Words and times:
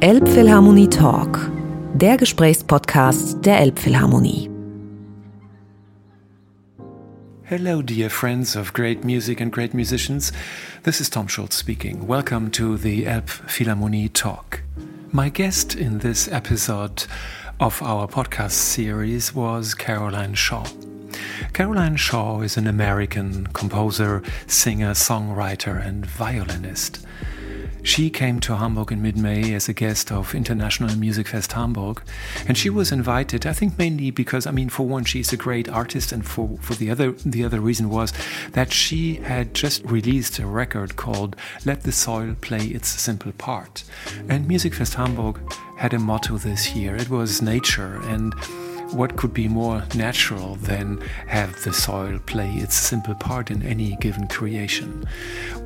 Elbphilharmonie 0.00 0.90
Talk, 0.90 1.50
der 1.94 2.16
Gesprächspodcast 2.16 3.46
der 3.46 3.60
Elbphilharmonie. 3.60 4.50
Hello, 7.44 7.80
dear 7.80 8.10
friends 8.10 8.56
of 8.56 8.72
great 8.74 9.04
music 9.04 9.40
and 9.40 9.50
great 9.52 9.72
musicians. 9.72 10.32
This 10.82 11.00
is 11.00 11.08
Tom 11.08 11.28
Schultz 11.28 11.56
speaking. 11.56 12.06
Welcome 12.06 12.50
to 12.50 12.76
the 12.76 13.04
Elbphilharmonie 13.04 14.12
Talk. 14.12 14.62
My 15.12 15.30
guest 15.30 15.74
in 15.74 16.00
this 16.00 16.28
episode 16.28 17.06
of 17.60 17.80
our 17.80 18.06
podcast 18.06 18.50
series 18.50 19.34
was 19.34 19.74
Caroline 19.74 20.34
Shaw. 20.34 20.66
Caroline 21.52 21.96
Shaw 21.96 22.40
is 22.40 22.56
an 22.56 22.66
American 22.66 23.46
composer, 23.54 24.22
singer, 24.46 24.90
songwriter, 24.90 25.80
and 25.80 26.04
violinist. 26.04 27.06
She 27.84 28.08
came 28.08 28.40
to 28.40 28.56
Hamburg 28.56 28.92
in 28.92 29.02
mid 29.02 29.18
May 29.18 29.52
as 29.52 29.68
a 29.68 29.74
guest 29.74 30.10
of 30.10 30.34
International 30.34 30.96
Music 30.96 31.28
Fest 31.28 31.52
Hamburg. 31.52 32.02
And 32.48 32.56
she 32.56 32.70
was 32.70 32.90
invited, 32.90 33.44
I 33.44 33.52
think 33.52 33.76
mainly 33.76 34.10
because, 34.10 34.46
I 34.46 34.52
mean, 34.52 34.70
for 34.70 34.86
one, 34.86 35.04
she's 35.04 35.34
a 35.34 35.36
great 35.36 35.68
artist, 35.68 36.10
and 36.10 36.26
for, 36.26 36.56
for 36.62 36.74
the 36.74 36.90
other 36.90 37.12
the 37.12 37.44
other 37.44 37.60
reason 37.60 37.90
was 37.90 38.14
that 38.52 38.72
she 38.72 39.16
had 39.16 39.52
just 39.52 39.84
released 39.84 40.38
a 40.38 40.46
record 40.46 40.96
called 40.96 41.36
Let 41.66 41.82
the 41.82 41.92
Soil 41.92 42.34
Play 42.40 42.64
Its 42.68 42.88
Simple 42.88 43.32
Part. 43.32 43.84
And 44.30 44.48
Music 44.48 44.72
Fest 44.72 44.94
Hamburg 44.94 45.38
had 45.76 45.92
a 45.92 45.98
motto 45.98 46.38
this 46.38 46.74
year. 46.74 46.96
It 46.96 47.10
was 47.10 47.42
nature 47.42 48.00
and 48.04 48.34
what 48.92 49.16
could 49.16 49.34
be 49.34 49.48
more 49.48 49.82
natural 49.94 50.54
than 50.56 51.00
have 51.26 51.62
the 51.64 51.72
soil 51.72 52.18
play 52.26 52.50
its 52.52 52.76
simple 52.76 53.14
part 53.14 53.50
in 53.50 53.62
any 53.62 53.96
given 53.96 54.28
creation? 54.28 55.04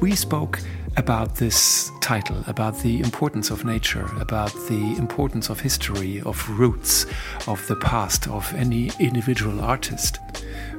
We 0.01 0.15
spoke 0.15 0.61
about 0.99 1.37
this 1.37 1.93
title, 2.01 2.43
about 2.49 2.77
the 2.81 2.99
importance 2.99 3.51
of 3.51 3.65
nature, 3.65 4.11
about 4.19 4.53
the 4.69 4.97
importance 4.99 5.49
of 5.49 5.61
history, 5.61 6.21
of 6.23 6.37
roots, 6.59 7.07
of 7.47 7.65
the 7.69 7.77
past 7.77 8.27
of 8.27 8.53
any 8.55 8.91
individual 8.99 9.61
artist. 9.61 10.19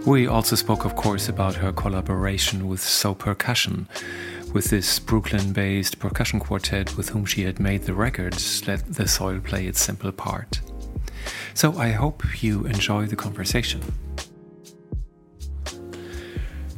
We 0.06 0.28
also 0.28 0.58
spoke, 0.58 0.84
of 0.84 0.98
course, 0.98 1.30
about 1.30 1.56
her 1.56 1.72
collaboration 1.72 2.67
with 2.67 2.81
So 2.81 3.16
Percussion, 3.16 3.88
with 4.53 4.66
this 4.66 5.00
Brooklyn 5.00 5.53
based 5.53 6.00
percussion 6.00 6.42
quartet 6.42 6.98
with 6.98 7.09
whom 7.09 7.26
she 7.26 7.44
had 7.44 7.61
made 7.61 7.83
the 7.83 7.94
records 7.94 8.67
Let 8.67 8.94
the 8.94 9.08
Soil 9.08 9.39
Play 9.39 9.67
Its 9.67 9.80
Simple 9.80 10.11
Part. 10.11 10.59
So 11.54 11.78
I 11.78 11.92
hope 11.92 12.44
you 12.44 12.66
enjoy 12.66 13.06
the 13.06 13.16
conversation. 13.16 13.81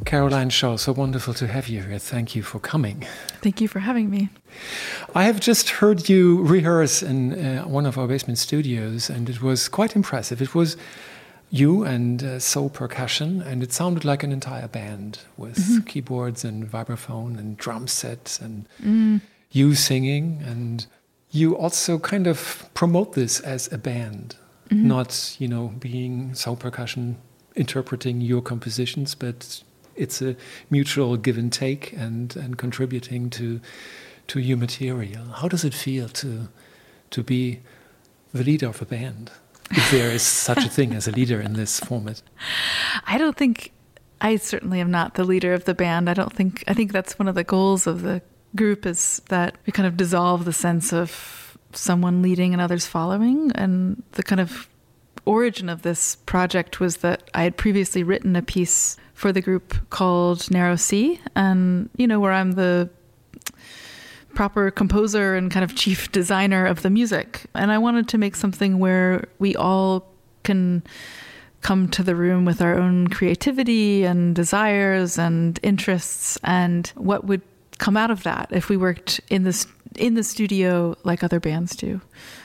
Caroline 0.06 0.50
Shaw, 0.50 0.78
so 0.78 0.92
wonderful 0.92 1.34
to 1.36 1.48
have 1.48 1.68
you 1.68 1.84
here. 1.84 2.00
Thank 2.00 2.36
you 2.36 2.44
for 2.44 2.60
coming. 2.60 3.06
Thank 3.42 3.62
you 3.62 3.68
for 3.68 3.80
having 3.80 4.10
me. 4.10 4.30
I 5.14 5.24
have 5.24 5.40
just 5.40 5.70
heard 5.70 6.10
you 6.10 6.44
rehearse 6.44 7.04
in 7.04 7.34
uh, 7.34 7.64
one 7.64 7.86
of 7.86 7.98
our 7.98 8.08
basement 8.08 8.40
studios, 8.40 9.10
and 9.10 9.30
it 9.30 9.42
was 9.42 9.70
quite 9.70 9.96
impressive. 9.96 10.42
It 10.42 10.56
was 10.56 10.76
you 11.52 11.84
and 11.84 12.24
uh, 12.24 12.40
So 12.40 12.70
Percussion, 12.70 13.42
and 13.42 13.62
it 13.62 13.74
sounded 13.74 14.04
like 14.04 14.24
an 14.24 14.32
entire 14.32 14.68
band 14.68 15.20
with 15.38 15.58
mm 15.58 15.76
-hmm. 15.76 15.86
keyboards 15.86 16.46
and 16.46 16.72
vibraphone 16.72 17.40
and 17.40 17.58
drum 17.58 17.88
sets 17.88 18.42
and 18.42 18.66
mm. 18.84 19.20
you 19.52 19.76
singing. 19.76 20.42
And 20.52 20.88
you 21.32 21.58
also 21.58 22.00
kind 22.00 22.28
of 22.28 22.66
promote 22.74 23.12
this 23.20 23.42
as 23.42 23.74
a 23.74 23.78
band, 23.78 24.36
mm 24.70 24.78
-hmm. 24.78 24.88
not, 24.88 25.36
you 25.40 25.50
know, 25.50 25.74
being 25.80 26.36
So 26.36 26.56
Percussion 26.56 27.18
interpreting 27.56 28.22
your 28.22 28.42
compositions, 28.42 29.16
but 29.16 29.64
it's 29.96 30.22
a 30.22 30.36
mutual 30.70 31.18
give 31.18 31.38
and 31.38 31.52
take 31.52 31.94
and, 31.94 32.36
and 32.36 32.58
contributing 32.58 33.30
to 33.32 33.62
to 34.28 34.40
your 34.40 34.58
material. 34.58 35.26
How 35.26 35.48
does 35.48 35.64
it 35.64 35.74
feel 35.74 36.08
to 36.10 36.48
to 37.10 37.24
be 37.24 37.60
the 38.34 38.44
leader 38.44 38.68
of 38.68 38.82
a 38.82 38.86
band? 38.86 39.32
If 39.72 39.90
there 39.92 40.12
is 40.12 40.22
such 40.22 40.66
a 40.66 40.70
thing 40.70 40.94
as 40.94 41.08
a 41.08 41.12
leader 41.12 41.40
in 41.40 41.54
this 41.54 41.80
format. 41.80 42.22
I 43.08 43.18
don't 43.18 43.38
think 43.38 43.72
I 44.20 44.36
certainly 44.36 44.80
am 44.82 44.92
not 44.92 45.16
the 45.16 45.24
leader 45.24 45.54
of 45.54 45.64
the 45.66 45.74
band. 45.74 46.10
I 46.10 46.14
don't 46.14 46.34
think 46.34 46.64
I 46.68 46.74
think 46.74 46.92
that's 46.92 47.18
one 47.18 47.28
of 47.28 47.36
the 47.36 47.44
goals 47.44 47.88
of 47.88 48.02
the 48.02 48.22
group 48.56 48.86
is 48.86 49.22
that 49.30 49.56
we 49.66 49.72
kind 49.72 49.88
of 49.88 49.98
dissolve 49.98 50.46
the 50.46 50.54
sense 50.54 50.92
of 50.94 51.58
someone 51.74 52.22
leading 52.22 52.54
and 52.54 52.62
others 52.62 52.86
following 52.86 53.52
and 53.56 54.04
the 54.12 54.24
kind 54.24 54.42
of 54.42 54.68
origin 55.26 55.70
of 55.70 55.82
this 55.82 56.16
project 56.16 56.80
was 56.80 56.98
that 56.98 57.30
I 57.34 57.44
had 57.44 57.58
previously 57.58 58.04
written 58.04 58.36
a 58.36 58.42
piece 58.42 58.98
for 59.14 59.32
the 59.32 59.42
group 59.42 59.76
called 59.90 60.50
Narrow 60.50 60.76
Sea, 60.76 61.20
and 61.36 61.90
you 61.96 62.08
know 62.08 62.20
where 62.20 62.32
I'm 62.32 62.54
the 62.54 62.90
proper 64.34 64.72
composer 64.72 65.36
and 65.36 65.52
kind 65.52 65.64
of 65.64 65.76
chief 65.76 66.12
designer 66.20 66.66
of 66.66 66.82
the 66.82 66.90
music. 66.90 67.46
And 67.54 67.72
I 67.72 67.78
wanted 67.78 68.08
to 68.10 68.18
make 68.18 68.36
something 68.36 68.80
where 68.80 69.28
we 69.40 69.56
all 69.56 70.08
can 70.44 70.84
come 71.62 71.88
to 71.90 72.04
the 72.04 72.16
room 72.16 72.46
with 72.46 72.62
our 72.62 72.76
own 72.76 73.08
creativity 73.08 74.04
and 74.04 74.36
desires 74.36 75.20
and 75.20 75.60
interests 75.62 76.40
and 76.44 76.88
what 76.96 77.26
would 77.26 77.42
come 77.78 77.96
out 77.96 78.12
of 78.12 78.24
that 78.24 78.48
if 78.52 78.70
we 78.70 78.78
worked 78.78 79.22
in 79.30 79.44
this 79.44 79.68
in 79.96 80.14
the 80.14 80.24
studio 80.24 80.96
like 81.04 81.24
other 81.24 81.40
bands 81.40 81.76
do. 81.76 82.02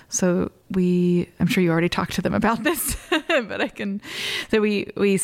So 0.09 0.50
we 0.71 1.28
I'm 1.41 1.47
sure 1.47 1.62
you 1.62 1.71
already 1.71 1.89
talked 1.89 2.15
to 2.15 2.22
them 2.22 2.34
about 2.34 2.62
this, 2.62 2.97
but 3.28 3.61
I 3.61 3.69
can 3.69 4.00
so 4.50 4.61
we 4.61 4.91
we 4.97 5.19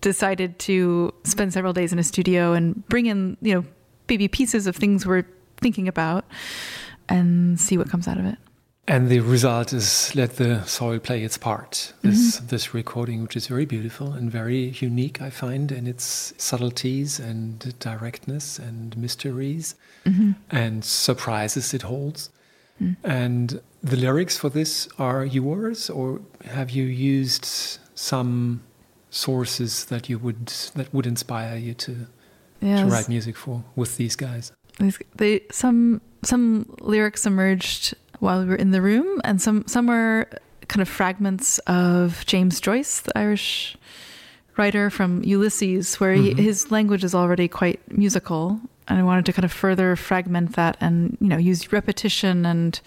decided 0.00 0.58
to 0.58 1.14
spend 1.24 1.52
several 1.52 1.72
days 1.72 1.92
in 1.92 1.98
a 1.98 2.02
studio 2.02 2.52
and 2.52 2.86
bring 2.88 3.06
in, 3.06 3.36
you 3.40 3.54
know, 3.54 3.64
maybe 4.08 4.28
pieces 4.28 4.66
of 4.66 4.76
things 4.76 5.06
we're 5.06 5.26
thinking 5.58 5.88
about 5.88 6.24
and 7.08 7.58
see 7.58 7.78
what 7.78 7.88
comes 7.88 8.06
out 8.08 8.18
of 8.18 8.26
it. 8.26 8.36
And 8.88 9.08
the 9.08 9.20
result 9.20 9.72
is 9.72 10.12
let 10.16 10.36
the 10.36 10.64
soil 10.64 10.98
play 10.98 11.22
its 11.22 11.38
part. 11.38 11.94
This 12.02 12.18
mm 12.18 12.42
-hmm. 12.42 12.48
this 12.48 12.74
recording, 12.74 13.22
which 13.22 13.36
is 13.36 13.46
very 13.46 13.66
beautiful 13.66 14.12
and 14.12 14.30
very 14.30 14.74
unique, 14.82 15.26
I 15.26 15.30
find, 15.30 15.70
in 15.70 15.86
its 15.86 16.34
subtleties 16.36 17.20
and 17.20 17.74
directness 17.78 18.58
and 18.58 18.96
mysteries 18.96 19.76
mm 20.04 20.12
-hmm. 20.12 20.34
and 20.48 20.84
surprises 20.84 21.72
it 21.72 21.82
holds. 21.82 22.30
Mm. 22.82 22.96
And 23.04 23.60
the 23.82 23.96
lyrics 23.96 24.36
for 24.36 24.48
this 24.48 24.88
are 24.98 25.24
yours, 25.24 25.90
or 25.90 26.20
have 26.44 26.70
you 26.70 26.84
used 26.84 27.44
some 27.94 28.62
sources 29.10 29.84
that 29.86 30.08
you 30.08 30.18
would 30.18 30.46
that 30.74 30.92
would 30.92 31.06
inspire 31.06 31.56
you 31.56 31.74
to 31.74 32.06
yes. 32.60 32.80
to 32.80 32.86
write 32.86 33.08
music 33.08 33.36
for 33.36 33.62
with 33.76 33.96
these 33.96 34.16
guys? 34.16 34.52
They 35.16 35.42
some 35.50 36.00
some 36.22 36.74
lyrics 36.80 37.26
emerged 37.26 37.94
while 38.20 38.40
we 38.40 38.46
were 38.46 38.56
in 38.56 38.70
the 38.70 38.82
room, 38.82 39.20
and 39.24 39.40
some 39.40 39.64
some 39.66 39.86
were 39.86 40.28
kind 40.68 40.82
of 40.82 40.88
fragments 40.88 41.58
of 41.60 42.24
James 42.26 42.60
Joyce, 42.60 43.00
the 43.00 43.16
Irish 43.18 43.76
writer 44.56 44.90
from 44.90 45.22
Ulysses, 45.24 46.00
where 46.00 46.14
mm-hmm. 46.14 46.36
he, 46.36 46.42
his 46.42 46.70
language 46.70 47.04
is 47.04 47.14
already 47.14 47.48
quite 47.48 47.80
musical, 47.90 48.60
and 48.88 48.98
I 48.98 49.02
wanted 49.02 49.26
to 49.26 49.32
kind 49.32 49.44
of 49.44 49.52
further 49.52 49.96
fragment 49.96 50.56
that 50.56 50.76
and 50.80 51.16
you 51.20 51.28
know 51.28 51.38
use 51.38 51.72
repetition 51.72 52.44
and 52.46 52.80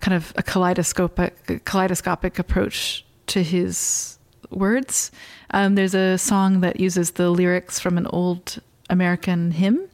kind 0.00 0.14
of 0.14 0.32
a 0.36 0.42
kaleidoscopic 0.42 1.64
kaleidoscopic 1.64 2.38
approach 2.38 3.04
to 3.28 3.42
his 3.42 4.18
words. 4.50 5.10
Um, 5.50 5.74
there's 5.74 5.94
a 5.94 6.18
song 6.18 6.60
that 6.60 6.80
uses 6.80 7.12
the 7.12 7.30
lyrics 7.30 7.78
from 7.78 7.98
an 7.98 8.06
old 8.06 8.60
American 8.90 9.52
hymn. 9.52 9.88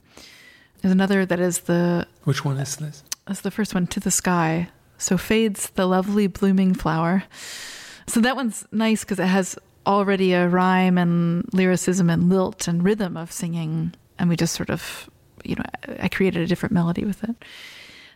There's 0.81 0.93
another 0.93 1.27
that 1.27 1.41
is 1.41 1.61
the. 1.61 2.07
Which 2.25 2.45
one 2.45 2.59
is 2.59 2.77
this? 2.77 3.03
That's 3.27 3.41
the 3.41 3.51
first 3.51 3.75
one, 3.75 3.87
To 3.89 4.01
the 4.01 4.11
Sky. 4.11 4.69
So 4.97 5.17
fades 5.17 5.71
the 5.71 5.87
lovely 5.87 6.27
blooming 6.27 6.75
flower. 6.75 7.25
So 8.07 8.21
that 8.21 8.37
one's 8.37 8.67
nice 8.73 9.05
because 9.05 9.19
it 9.19 9.27
has 9.27 9.57
already 9.87 10.33
a 10.33 10.49
rhyme 10.49 10.99
and 10.99 11.45
lyricism 11.53 12.11
and 12.11 12.29
lilt 12.29 12.67
and 12.67 12.83
rhythm 12.83 13.17
of 13.17 13.31
singing. 13.31 13.95
And 14.19 14.29
we 14.29 14.37
just 14.37 14.55
sort 14.55 14.71
of, 14.71 15.09
you 15.45 15.55
know, 15.55 15.65
I 16.01 16.09
created 16.09 16.43
a 16.43 16.47
different 16.47 16.73
melody 16.73 17.05
with 17.05 17.23
it. 17.25 17.37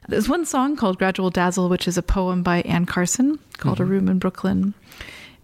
There's 0.08 0.28
one 0.28 0.44
song 0.44 0.76
called 0.76 0.98
Gradual 0.98 1.30
Dazzle, 1.30 1.68
which 1.68 1.86
is 1.86 1.96
a 1.96 2.02
poem 2.02 2.42
by 2.42 2.62
Anne 2.62 2.86
Carson 2.86 3.38
called 3.58 3.78
mm-hmm. 3.78 3.84
A 3.84 3.86
Room 3.86 4.08
in 4.08 4.18
Brooklyn. 4.18 4.74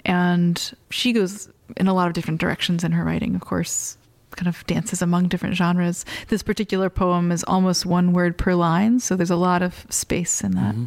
And 0.04 0.72
she 0.90 1.12
goes 1.12 1.48
in 1.76 1.86
a 1.86 1.94
lot 1.94 2.08
of 2.08 2.14
different 2.14 2.40
directions 2.40 2.82
in 2.82 2.92
her 2.92 3.04
writing, 3.04 3.34
of 3.34 3.40
course, 3.40 3.96
kind 4.32 4.48
of 4.48 4.66
dances 4.66 5.02
among 5.02 5.28
different 5.28 5.56
genres. 5.56 6.04
This 6.28 6.42
particular 6.42 6.90
poem 6.90 7.30
is 7.30 7.44
almost 7.44 7.86
one 7.86 8.12
word 8.12 8.38
per 8.38 8.54
line, 8.54 9.00
so 9.00 9.16
there's 9.16 9.30
a 9.30 9.36
lot 9.36 9.62
of 9.62 9.86
space 9.90 10.42
in 10.42 10.52
that. 10.52 10.74
Mm-hmm. 10.74 10.86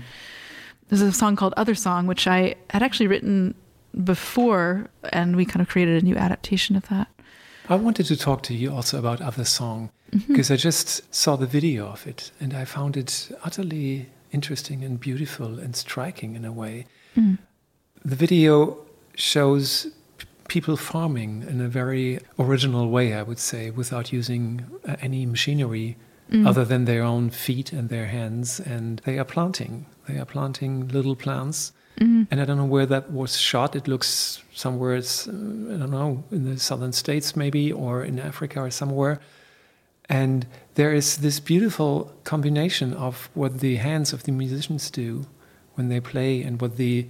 There's 0.87 1.01
a 1.01 1.11
song 1.13 1.35
called 1.35 1.53
Other 1.55 1.75
Song, 1.75 2.07
which 2.07 2.27
I 2.27 2.55
had 2.69 2.83
actually 2.83 3.07
written 3.07 3.55
before, 4.03 4.89
and 5.11 5.35
we 5.35 5.45
kind 5.45 5.61
of 5.61 5.69
created 5.69 6.01
a 6.01 6.05
new 6.05 6.15
adaptation 6.15 6.75
of 6.75 6.87
that. 6.89 7.07
I 7.71 7.75
wanted 7.75 8.05
to 8.07 8.17
talk 8.17 8.43
to 8.43 8.53
you 8.53 8.69
also 8.75 8.99
about 8.99 9.21
Other 9.21 9.45
Song 9.45 9.91
because 10.27 10.47
mm-hmm. 10.47 10.53
I 10.53 10.57
just 10.57 11.15
saw 11.15 11.37
the 11.37 11.45
video 11.45 11.87
of 11.87 12.05
it 12.05 12.31
and 12.41 12.53
I 12.53 12.65
found 12.65 12.97
it 12.97 13.31
utterly 13.45 14.09
interesting 14.33 14.83
and 14.83 14.99
beautiful 14.99 15.57
and 15.57 15.73
striking 15.73 16.35
in 16.35 16.43
a 16.43 16.51
way. 16.51 16.85
Mm. 17.15 17.37
The 18.03 18.17
video 18.17 18.77
shows 19.15 19.87
people 20.49 20.75
farming 20.75 21.45
in 21.47 21.61
a 21.61 21.69
very 21.69 22.19
original 22.37 22.89
way, 22.89 23.13
I 23.13 23.23
would 23.23 23.39
say, 23.39 23.69
without 23.69 24.11
using 24.11 24.65
uh, 24.85 24.97
any 24.99 25.25
machinery 25.25 25.95
mm. 26.29 26.45
other 26.45 26.65
than 26.65 26.83
their 26.83 27.03
own 27.03 27.29
feet 27.29 27.71
and 27.71 27.87
their 27.87 28.07
hands. 28.07 28.59
And 28.59 28.99
they 29.05 29.17
are 29.17 29.29
planting. 29.35 29.85
They 30.09 30.19
are 30.19 30.25
planting 30.25 30.89
little 30.89 31.15
plants. 31.15 31.71
Mm. 32.01 32.10
And 32.29 32.41
I 32.41 32.45
don't 32.45 32.57
know 32.57 32.65
where 32.65 32.85
that 32.85 33.11
was 33.11 33.39
shot. 33.39 33.75
It 33.75 33.87
looks 33.87 34.43
somewhere, 34.53 34.95
it's, 34.95 35.27
uh, 35.27 35.31
I 35.31 35.77
don't 35.77 35.91
know, 35.91 36.23
in 36.31 36.45
the 36.45 36.59
southern 36.59 36.93
states 36.93 37.35
maybe, 37.35 37.71
or 37.71 38.03
in 38.03 38.19
Africa 38.19 38.59
or 38.61 38.71
somewhere. 38.71 39.19
And 40.09 40.45
there 40.75 40.93
is 40.93 41.17
this 41.17 41.39
beautiful 41.39 42.11
combination 42.23 42.93
of 42.93 43.29
what 43.33 43.59
the 43.59 43.77
hands 43.77 44.13
of 44.13 44.23
the 44.23 44.31
musicians 44.31 44.91
do 44.91 45.25
when 45.75 45.89
they 45.89 46.01
play 46.01 46.41
and 46.43 46.61
what 46.61 46.75
the 46.75 47.07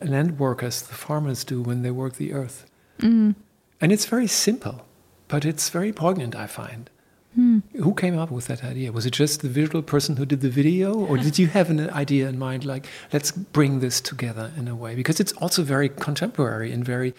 land 0.00 0.38
workers, 0.38 0.82
the 0.82 0.94
farmers, 0.94 1.44
do 1.44 1.60
when 1.60 1.82
they 1.82 1.90
work 1.90 2.14
the 2.14 2.32
earth. 2.32 2.64
Mm. 3.00 3.34
And 3.80 3.92
it's 3.92 4.06
very 4.06 4.28
simple, 4.28 4.86
but 5.26 5.44
it's 5.44 5.68
very 5.70 5.92
poignant, 5.92 6.36
I 6.36 6.46
find. 6.46 6.90
Mm. 7.38 7.62
Who 7.76 7.94
came 7.94 8.18
up 8.18 8.30
with 8.30 8.48
that 8.48 8.64
idea? 8.64 8.90
Was 8.90 9.06
it 9.06 9.12
just 9.12 9.42
the 9.42 9.48
visual 9.48 9.82
person 9.82 10.16
who 10.16 10.26
did 10.26 10.40
the 10.40 10.48
video, 10.48 10.92
or 10.92 11.16
did 11.16 11.38
you 11.38 11.46
have 11.46 11.70
an 11.70 11.88
idea 11.90 12.28
in 12.28 12.38
mind, 12.38 12.64
like, 12.64 12.86
let's 13.12 13.30
bring 13.30 13.78
this 13.78 14.00
together 14.00 14.50
in 14.56 14.66
a 14.66 14.74
way? 14.74 14.96
Because 14.96 15.20
it's 15.20 15.32
also 15.34 15.62
very 15.62 15.88
contemporary 15.88 16.72
and 16.72 16.84
very 16.84 17.14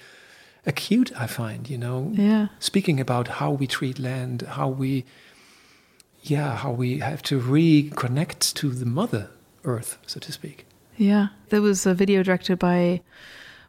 acute, 0.66 1.12
I 1.18 1.28
find, 1.28 1.70
you 1.70 1.78
know? 1.78 2.12
Yeah. 2.14 2.48
Speaking 2.60 3.00
about 3.00 3.28
how 3.28 3.52
we 3.52 3.66
treat 3.66 3.98
land, 3.98 4.42
how 4.42 4.68
we, 4.68 5.06
yeah, 6.24 6.58
how 6.58 6.72
we 6.72 7.00
have 7.00 7.22
to 7.24 7.40
reconnect 7.40 8.54
to 8.56 8.72
the 8.72 8.86
mother 8.86 9.30
earth, 9.64 9.98
so 10.06 10.20
to 10.20 10.32
speak. 10.34 10.66
Yeah. 10.98 11.30
There 11.48 11.62
was 11.62 11.86
a 11.86 11.94
video 11.94 12.24
directed 12.24 12.60
by 12.60 13.02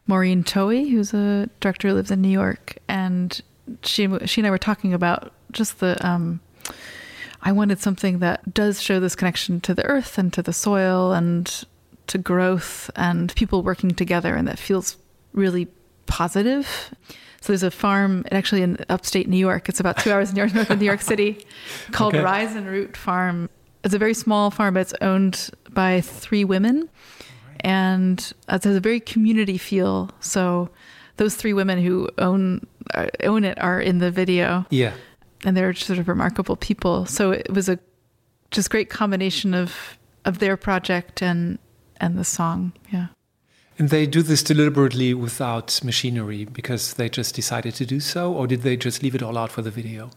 Maureen 0.05 0.43
Towey, 0.43 0.91
who's 0.91 1.13
a 1.13 1.49
director 1.61 1.87
who 1.87 1.93
lives 1.93 2.11
in 2.11 2.21
New 2.21 2.29
York, 2.29 2.77
and 2.89 3.39
she 3.83 4.09
she 4.25 4.41
and 4.41 4.47
I 4.47 4.51
were 4.51 4.57
talking 4.57 4.93
about 4.93 5.31
just 5.51 5.79
the. 5.79 6.05
Um, 6.05 6.41
I 7.43 7.51
wanted 7.51 7.79
something 7.79 8.19
that 8.19 8.53
does 8.53 8.81
show 8.81 8.99
this 8.99 9.15
connection 9.15 9.61
to 9.61 9.73
the 9.73 9.83
earth 9.85 10.19
and 10.19 10.31
to 10.33 10.43
the 10.43 10.53
soil 10.53 11.11
and 11.11 11.65
to 12.07 12.17
growth 12.19 12.91
and 12.95 13.33
people 13.35 13.63
working 13.63 13.91
together, 13.91 14.35
and 14.35 14.47
that 14.47 14.59
feels 14.59 14.97
really 15.33 15.67
positive. 16.05 16.93
So 17.41 17.47
there's 17.53 17.63
a 17.63 17.71
farm 17.71 18.25
actually 18.31 18.61
in 18.61 18.77
upstate 18.89 19.27
New 19.27 19.37
York. 19.37 19.69
It's 19.69 19.79
about 19.79 19.97
two 19.97 20.11
hours 20.11 20.33
north 20.35 20.69
of 20.69 20.79
New 20.79 20.85
York 20.85 21.01
City, 21.01 21.45
called 21.91 22.13
okay. 22.13 22.23
Rise 22.23 22.55
and 22.55 22.67
Root 22.67 22.95
Farm. 22.95 23.49
It's 23.83 23.95
a 23.95 23.97
very 23.97 24.13
small 24.13 24.51
farm, 24.51 24.75
but 24.75 24.81
it's 24.81 24.93
owned 25.01 25.49
by 25.71 26.01
three 26.01 26.45
women 26.45 26.89
and 27.61 28.33
it 28.49 28.63
has 28.63 28.75
a 28.75 28.79
very 28.79 28.99
community 28.99 29.57
feel. 29.57 30.09
So 30.19 30.69
those 31.17 31.35
three 31.35 31.53
women 31.53 31.81
who 31.81 32.09
own 32.17 32.65
uh, 32.93 33.07
own 33.23 33.43
it 33.43 33.61
are 33.61 33.79
in 33.79 33.99
the 33.99 34.11
video. 34.11 34.65
Yeah, 34.69 34.93
and 35.43 35.55
they're 35.55 35.73
sort 35.73 35.99
of 35.99 36.07
remarkable 36.07 36.55
people. 36.55 37.05
So 37.05 37.31
it 37.31 37.51
was 37.51 37.69
a 37.69 37.79
just 38.51 38.69
great 38.69 38.89
combination 38.89 39.53
of 39.53 39.97
of 40.25 40.39
their 40.39 40.57
project 40.57 41.21
and 41.21 41.57
and 41.97 42.17
the 42.17 42.23
song. 42.23 42.73
Yeah. 42.91 43.07
And 43.79 43.89
they 43.89 44.05
do 44.05 44.21
this 44.21 44.43
deliberately 44.43 45.13
without 45.13 45.83
machinery 45.83 46.45
because 46.45 46.95
they 46.95 47.09
just 47.09 47.33
decided 47.33 47.73
to 47.75 47.85
do 47.85 47.99
so, 47.99 48.31
or 48.31 48.45
did 48.45 48.61
they 48.61 48.77
just 48.77 49.01
leave 49.01 49.15
it 49.15 49.23
all 49.23 49.37
out 49.37 49.51
for 49.51 49.61
the 49.61 49.71
video? 49.71 50.11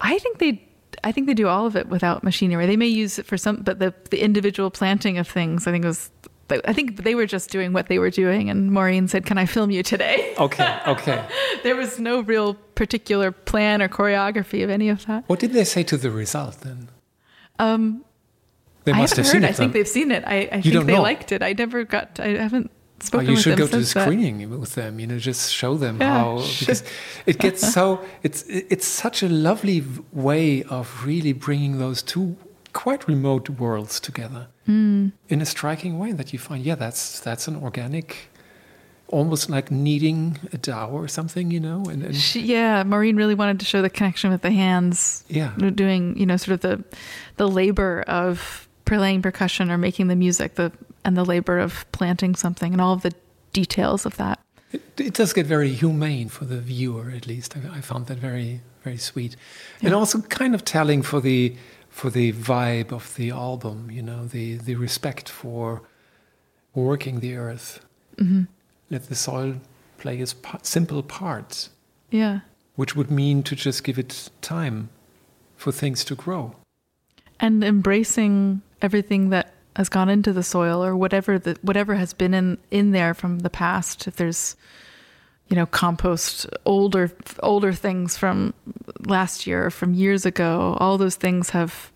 I 0.00 0.18
think 0.18 0.38
they 0.38 0.68
I 1.02 1.12
think 1.12 1.26
they 1.26 1.34
do 1.34 1.48
all 1.48 1.66
of 1.66 1.76
it 1.76 1.88
without 1.88 2.22
machinery. 2.22 2.66
They 2.66 2.76
may 2.76 2.86
use 2.86 3.18
it 3.18 3.26
for 3.26 3.36
some, 3.36 3.56
but 3.56 3.78
the 3.78 3.94
the 4.10 4.22
individual 4.22 4.70
planting 4.70 5.18
of 5.18 5.28
things, 5.28 5.66
I 5.66 5.72
think, 5.72 5.84
was 5.84 6.10
I 6.50 6.72
think 6.72 7.04
they 7.04 7.14
were 7.14 7.26
just 7.26 7.50
doing 7.50 7.72
what 7.72 7.86
they 7.88 7.98
were 7.98 8.10
doing, 8.10 8.50
and 8.50 8.70
Maureen 8.70 9.08
said, 9.08 9.24
"Can 9.24 9.38
I 9.38 9.46
film 9.46 9.70
you 9.70 9.82
today?" 9.82 10.34
Okay, 10.38 10.78
okay. 10.86 11.24
there 11.62 11.76
was 11.76 11.98
no 11.98 12.20
real 12.20 12.54
particular 12.74 13.32
plan 13.32 13.80
or 13.80 13.88
choreography 13.88 14.62
of 14.62 14.70
any 14.70 14.88
of 14.88 15.06
that. 15.06 15.24
What 15.26 15.40
did 15.40 15.52
they 15.52 15.64
say 15.64 15.82
to 15.84 15.96
the 15.96 16.10
result 16.10 16.60
then? 16.60 16.90
Um, 17.58 18.04
they 18.84 18.92
must 18.92 19.16
have 19.16 19.26
seen 19.26 19.42
heard. 19.42 19.50
it. 19.50 19.50
I 19.50 19.52
think 19.54 19.72
they've 19.72 19.88
seen 19.88 20.10
it. 20.10 20.24
I, 20.26 20.48
I 20.52 20.60
think 20.60 20.86
they 20.86 20.94
know. 20.94 21.02
liked 21.02 21.32
it. 21.32 21.42
I 21.42 21.54
never 21.54 21.84
got. 21.84 22.20
I 22.20 22.28
haven't 22.28 22.70
spoken. 23.00 23.28
Oh, 23.28 23.30
you 23.30 23.36
should 23.38 23.56
go 23.56 23.66
to 23.66 23.78
the 23.78 23.84
screening 23.84 24.50
that. 24.50 24.58
with 24.58 24.74
them. 24.74 25.00
You 25.00 25.06
know, 25.06 25.18
just 25.18 25.52
show 25.52 25.76
them 25.76 25.98
yeah, 26.00 26.18
how 26.18 26.44
because 26.60 26.84
it 27.24 27.38
gets 27.38 27.72
so. 27.72 28.04
It's 28.22 28.42
it's 28.48 28.86
such 28.86 29.22
a 29.22 29.28
lovely 29.28 29.82
way 30.12 30.62
of 30.64 31.04
really 31.06 31.32
bringing 31.32 31.78
those 31.78 32.02
two 32.02 32.36
quite 32.74 33.08
remote 33.08 33.48
worlds 33.48 33.98
together 33.98 34.48
mm. 34.68 35.12
in 35.28 35.40
a 35.40 35.46
striking 35.46 35.98
way 35.98 36.12
that 36.12 36.32
you 36.32 36.38
find, 36.38 36.62
yeah, 36.62 36.74
that's 36.74 37.20
that's 37.20 37.48
an 37.48 37.56
organic, 37.56 38.28
almost 39.08 39.48
like 39.48 39.70
kneading 39.70 40.38
a 40.52 40.58
dough 40.58 40.90
or 40.92 41.08
something, 41.08 41.50
you 41.50 41.60
know. 41.60 41.84
And, 41.88 42.02
and 42.02 42.16
she, 42.16 42.40
yeah, 42.40 42.82
Maureen 42.82 43.16
really 43.16 43.34
wanted 43.34 43.60
to 43.60 43.66
show 43.66 43.80
the 43.80 43.88
connection 43.88 44.30
with 44.30 44.42
the 44.42 44.50
hands. 44.50 45.24
Yeah, 45.28 45.54
doing 45.56 46.18
you 46.18 46.26
know 46.26 46.36
sort 46.36 46.54
of 46.56 46.60
the 46.60 46.84
the 47.36 47.48
labor 47.48 48.02
of 48.06 48.68
playing 48.84 49.22
percussion 49.22 49.70
or 49.70 49.78
making 49.78 50.08
the 50.08 50.16
music, 50.16 50.56
the 50.56 50.70
and 51.04 51.16
the 51.16 51.24
labor 51.24 51.58
of 51.58 51.90
planting 51.92 52.34
something, 52.34 52.72
and 52.72 52.82
all 52.82 52.92
of 52.92 53.02
the 53.02 53.12
details 53.54 54.04
of 54.04 54.16
that. 54.18 54.40
It, 54.72 54.82
it 54.98 55.14
does 55.14 55.32
get 55.32 55.46
very 55.46 55.68
humane 55.68 56.28
for 56.28 56.44
the 56.44 56.58
viewer, 56.58 57.12
at 57.14 57.26
least. 57.28 57.56
I, 57.56 57.78
I 57.78 57.80
found 57.80 58.06
that 58.08 58.18
very 58.18 58.60
very 58.82 58.98
sweet, 58.98 59.36
yeah. 59.80 59.86
and 59.86 59.94
also 59.94 60.20
kind 60.20 60.54
of 60.54 60.64
telling 60.64 61.02
for 61.02 61.20
the 61.20 61.56
for 61.94 62.10
the 62.10 62.32
vibe 62.32 62.90
of 62.90 63.14
the 63.14 63.30
album, 63.30 63.88
you 63.88 64.02
know, 64.02 64.26
the, 64.26 64.56
the 64.56 64.74
respect 64.74 65.28
for 65.28 65.80
working 66.74 67.20
the 67.20 67.36
earth. 67.36 67.86
Mm-hmm. 68.16 68.42
Let 68.90 69.08
the 69.08 69.14
soil 69.14 69.60
play 69.98 70.18
its 70.18 70.34
simple 70.62 71.04
parts. 71.04 71.70
Yeah. 72.10 72.40
Which 72.74 72.96
would 72.96 73.12
mean 73.12 73.44
to 73.44 73.54
just 73.54 73.84
give 73.84 73.96
it 73.96 74.28
time 74.42 74.88
for 75.56 75.70
things 75.70 76.04
to 76.06 76.16
grow. 76.16 76.56
And 77.38 77.62
embracing 77.62 78.62
everything 78.82 79.30
that 79.30 79.54
has 79.76 79.88
gone 79.88 80.08
into 80.08 80.32
the 80.32 80.42
soil 80.42 80.84
or 80.84 80.96
whatever 80.96 81.38
the 81.38 81.56
whatever 81.62 81.94
has 81.94 82.12
been 82.12 82.34
in, 82.34 82.58
in 82.72 82.90
there 82.90 83.14
from 83.14 83.38
the 83.38 83.50
past. 83.50 84.08
If 84.08 84.16
there's 84.16 84.56
you 85.48 85.56
know, 85.56 85.66
compost 85.66 86.46
older 86.64 87.12
older 87.42 87.72
things 87.72 88.16
from 88.16 88.54
last 89.06 89.46
year, 89.46 89.70
from 89.70 89.94
years 89.94 90.26
ago. 90.26 90.76
All 90.80 90.98
those 90.98 91.16
things 91.16 91.50
have 91.50 91.92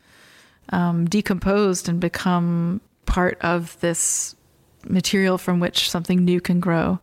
um, 0.71 1.07
decomposed 1.07 1.89
and 1.89 2.01
become 2.01 2.81
part 3.07 3.39
of 3.41 3.79
this 3.81 4.37
material 4.85 5.39
from 5.39 5.61
which 5.61 5.91
something 5.91 6.25
new 6.25 6.41
can 6.41 6.61
grow. 6.61 7.01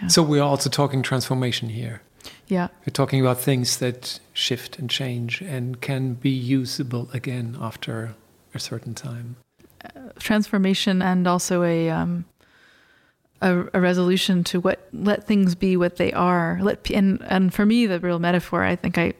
Yeah. 0.00 0.08
So 0.08 0.22
we're 0.22 0.42
also 0.42 0.68
talking 0.68 1.02
transformation 1.02 1.68
here. 1.68 2.02
Yeah. 2.48 2.68
We're 2.80 2.92
talking 2.92 3.20
about 3.20 3.40
things 3.40 3.78
that 3.78 4.20
shift 4.32 4.78
and 4.78 4.90
change 4.90 5.40
and 5.40 5.80
can 5.80 6.14
be 6.14 6.30
usable 6.30 7.08
again 7.12 7.56
after 7.60 8.14
a 8.54 8.58
certain 8.58 8.94
time. 8.94 9.36
Uh, 9.84 10.10
transformation 10.18 11.00
and 11.02 11.26
also 11.26 11.62
a 11.62 11.90
um, 11.90 12.24
a, 13.40 13.66
a, 13.74 13.80
resolution 13.80 14.44
to 14.44 14.60
what 14.60 14.88
let 14.92 15.26
things 15.26 15.54
be 15.54 15.76
what 15.76 15.96
they 15.96 16.12
are. 16.12 16.58
Let 16.62 16.90
and 16.90 17.22
and 17.26 17.52
for 17.52 17.66
me, 17.66 17.86
the 17.86 18.00
real 18.00 18.18
metaphor. 18.18 18.64
I 18.64 18.76
think 18.76 18.98
I 18.98 19.14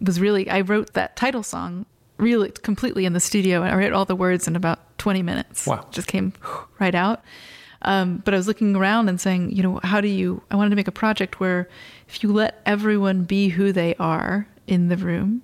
was 0.00 0.20
really 0.20 0.48
I 0.50 0.62
wrote 0.62 0.94
that 0.94 1.16
title 1.16 1.42
song 1.42 1.86
really 2.16 2.50
completely 2.50 3.04
in 3.04 3.12
the 3.12 3.20
studio, 3.20 3.62
and 3.62 3.72
I 3.72 3.76
wrote 3.76 3.92
all 3.92 4.04
the 4.04 4.16
words 4.16 4.48
in 4.48 4.56
about 4.56 4.98
twenty 4.98 5.22
minutes. 5.22 5.66
Wow, 5.66 5.86
just 5.90 6.08
came 6.08 6.32
right 6.78 6.94
out. 6.94 7.22
Um, 7.82 8.22
but 8.24 8.34
I 8.34 8.36
was 8.36 8.48
looking 8.48 8.74
around 8.74 9.08
and 9.08 9.20
saying, 9.20 9.52
you 9.52 9.62
know, 9.62 9.78
how 9.84 10.00
do 10.00 10.08
you? 10.08 10.42
I 10.50 10.56
wanted 10.56 10.70
to 10.70 10.76
make 10.76 10.88
a 10.88 10.92
project 10.92 11.38
where 11.38 11.68
if 12.08 12.22
you 12.22 12.32
let 12.32 12.60
everyone 12.66 13.24
be 13.24 13.50
who 13.50 13.72
they 13.72 13.94
are 13.96 14.48
in 14.66 14.88
the 14.88 14.96
room, 14.96 15.42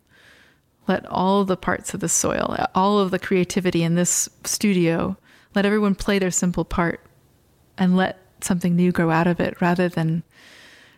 let 0.89 1.07
all 1.07 1.45
the 1.45 1.57
parts 1.57 1.95
of 1.95 2.01
the 2.01 2.09
soil, 2.09 2.57
all 2.75 2.99
of 2.99 3.11
the 3.11 3.19
creativity 3.19 3.83
in 3.83 3.95
this 3.95 4.29
studio, 4.45 5.17
let 5.55 5.65
everyone 5.65 5.95
play 5.95 6.19
their 6.19 6.33
simple 6.33 6.65
part 6.65 7.01
and 7.79 7.97
let 7.97 8.19
something 8.41 8.77
new 8.77 8.93
grow 8.93 9.11
out 9.11 9.27
of 9.27 9.41
it 9.41 9.61
rather 9.61 9.89
than 9.89 10.23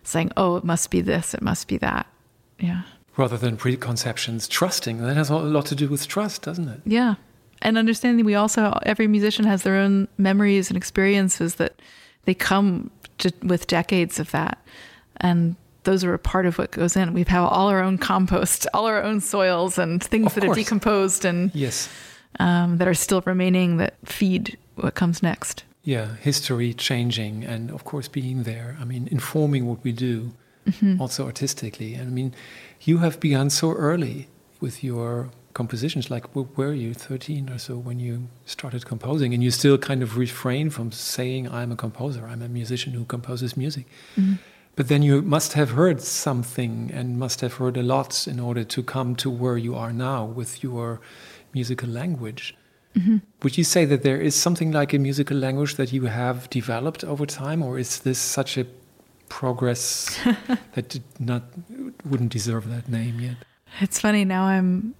saying, 0.02 0.32
oh, 0.36 0.56
it 0.56 0.64
must 0.64 0.90
be 0.90 1.00
this, 1.00 1.34
it 1.34 1.42
must 1.42 1.68
be 1.68 1.78
that. 1.78 2.06
Yeah. 2.58 2.82
Rather 3.16 3.36
than 3.36 3.56
preconceptions, 3.56 4.48
trusting. 4.48 4.98
That 4.98 5.16
has 5.16 5.30
a 5.30 5.36
lot 5.36 5.66
to 5.66 5.74
do 5.74 5.88
with 5.88 6.06
trust, 6.06 6.42
doesn't 6.42 6.68
it? 6.68 6.80
Yeah. 6.84 7.14
And 7.62 7.78
understanding 7.78 8.24
we 8.24 8.34
also, 8.34 8.78
every 8.82 9.06
musician 9.06 9.46
has 9.46 9.62
their 9.62 9.76
own 9.76 10.08
memories 10.18 10.68
and 10.68 10.76
experiences 10.76 11.54
that 11.56 11.80
they 12.24 12.34
come 12.34 12.90
to, 13.18 13.32
with 13.42 13.66
decades 13.66 14.20
of 14.20 14.30
that. 14.32 14.58
And 15.18 15.56
those 15.84 16.04
are 16.04 16.12
a 16.12 16.18
part 16.18 16.44
of 16.44 16.58
what 16.58 16.72
goes 16.72 16.96
in. 16.96 17.14
We 17.14 17.24
have 17.24 17.44
all 17.44 17.68
our 17.68 17.82
own 17.82 17.96
compost, 17.96 18.66
all 18.74 18.84
our 18.84 19.02
own 19.02 19.20
soils 19.20 19.78
and 19.78 20.02
things 20.02 20.26
of 20.26 20.34
that 20.34 20.44
course. 20.44 20.58
are 20.58 20.60
decomposed 20.60 21.24
and 21.24 21.54
yes. 21.54 21.88
Um, 22.38 22.76
that 22.76 22.86
are 22.86 22.92
still 22.92 23.22
remaining 23.22 23.78
that 23.78 23.94
feed 24.04 24.58
what 24.74 24.94
comes 24.94 25.22
next 25.22 25.64
yeah, 25.86 26.16
history 26.16 26.74
changing 26.74 27.44
and 27.44 27.70
of 27.70 27.84
course 27.84 28.08
being 28.08 28.42
there. 28.42 28.76
I 28.80 28.84
mean, 28.84 29.08
informing 29.10 29.66
what 29.66 29.84
we 29.84 29.92
do, 29.92 30.32
mm-hmm. 30.66 31.00
also 31.00 31.24
artistically. 31.24 31.94
And 31.94 32.08
I 32.08 32.10
mean, 32.10 32.34
you 32.82 32.98
have 32.98 33.20
begun 33.20 33.50
so 33.50 33.70
early 33.72 34.28
with 34.60 34.82
your 34.82 35.30
compositions. 35.54 36.10
Like, 36.10 36.34
were 36.34 36.72
you 36.72 36.92
13 36.92 37.48
or 37.50 37.58
so 37.58 37.78
when 37.78 38.00
you 38.00 38.26
started 38.46 38.84
composing? 38.84 39.32
And 39.32 39.44
you 39.44 39.52
still 39.52 39.78
kind 39.78 40.02
of 40.02 40.18
refrain 40.18 40.70
from 40.70 40.90
saying, 40.90 41.48
I'm 41.48 41.70
a 41.70 41.76
composer, 41.76 42.26
I'm 42.26 42.42
a 42.42 42.48
musician 42.48 42.92
who 42.92 43.04
composes 43.04 43.56
music. 43.56 43.86
Mm-hmm. 44.16 44.34
But 44.74 44.88
then 44.88 45.02
you 45.02 45.22
must 45.22 45.52
have 45.52 45.70
heard 45.70 46.02
something 46.02 46.90
and 46.92 47.16
must 47.16 47.40
have 47.42 47.54
heard 47.54 47.76
a 47.76 47.82
lot 47.84 48.26
in 48.26 48.40
order 48.40 48.64
to 48.64 48.82
come 48.82 49.14
to 49.16 49.30
where 49.30 49.56
you 49.56 49.76
are 49.76 49.92
now 49.92 50.24
with 50.24 50.64
your 50.64 51.00
musical 51.54 51.88
language. 51.88 52.56
Mm-hmm. 52.96 53.18
Would 53.42 53.58
you 53.58 53.64
say 53.64 53.84
that 53.84 54.02
there 54.02 54.20
is 54.20 54.34
something 54.34 54.72
like 54.72 54.94
a 54.94 54.98
musical 54.98 55.36
language 55.36 55.74
that 55.76 55.92
you 55.92 56.06
have 56.06 56.48
developed 56.50 57.04
over 57.04 57.26
time, 57.26 57.62
or 57.62 57.78
is 57.78 58.00
this 58.00 58.18
such 58.18 58.56
a 58.56 58.66
progress 59.28 60.18
that 60.74 60.88
did 60.88 61.04
not 61.18 61.42
wouldn't 62.04 62.32
deserve 62.32 62.68
that 62.70 62.88
name 62.88 63.20
yet? 63.20 63.36
It's 63.80 64.00
funny 64.00 64.24
now. 64.24 64.44
I'm 64.44 64.94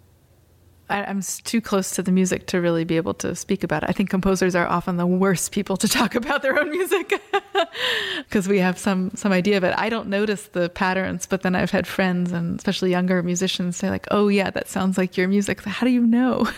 I, 0.89 1.11
am 1.11 1.21
too 1.23 1.61
close 1.61 1.91
to 1.93 2.03
the 2.03 2.13
music 2.13 2.47
to 2.49 2.61
really 2.61 2.85
be 2.85 2.97
able 2.97 3.15
to 3.15 3.35
speak 3.35 3.65
about 3.65 3.83
it. 3.83 3.89
I 3.89 3.93
think 3.93 4.09
composers 4.09 4.55
are 4.55 4.67
often 4.67 4.97
the 4.97 5.07
worst 5.07 5.51
people 5.51 5.77
to 5.79 5.89
talk 5.99 6.15
about 6.15 6.43
their 6.43 6.59
own 6.59 6.71
music 6.71 7.21
because 8.19 8.47
we 8.47 8.59
have 8.59 8.79
some 8.79 9.11
some 9.15 9.33
idea 9.33 9.57
of 9.57 9.65
it. 9.65 9.75
I 9.77 9.89
don't 9.89 10.09
notice 10.09 10.49
the 10.49 10.69
patterns, 10.69 11.27
but 11.27 11.43
then 11.43 11.55
I've 11.55 11.71
had 11.71 11.87
friends 11.87 12.33
and 12.33 12.59
especially 12.59 12.91
younger 12.91 13.23
musicians 13.23 13.77
say 13.77 13.91
like, 13.91 14.07
"Oh 14.11 14.29
yeah, 14.29 14.51
that 14.51 14.69
sounds 14.69 14.99
like 14.99 15.17
your 15.17 15.29
music." 15.29 15.63
How 15.63 15.87
do 15.87 15.93
you 15.93 16.07
know? 16.07 16.49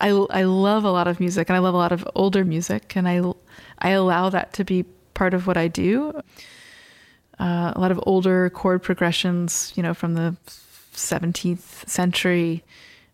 I 0.00 0.08
I 0.08 0.42
love 0.44 0.84
a 0.84 0.90
lot 0.90 1.08
of 1.08 1.20
music 1.20 1.48
and 1.48 1.56
I 1.56 1.60
love 1.60 1.74
a 1.74 1.78
lot 1.78 1.92
of 1.92 2.06
older 2.14 2.44
music 2.44 2.96
and 2.96 3.08
I 3.08 3.22
I 3.78 3.90
allow 3.90 4.30
that 4.30 4.52
to 4.54 4.64
be 4.64 4.84
part 5.14 5.34
of 5.34 5.46
what 5.46 5.56
I 5.56 5.68
do. 5.68 6.20
Uh, 7.38 7.72
a 7.76 7.80
lot 7.80 7.90
of 7.90 8.00
older 8.06 8.48
chord 8.50 8.82
progressions, 8.82 9.72
you 9.76 9.82
know, 9.82 9.92
from 9.92 10.14
the 10.14 10.36
17th 10.94 11.86
century 11.86 12.64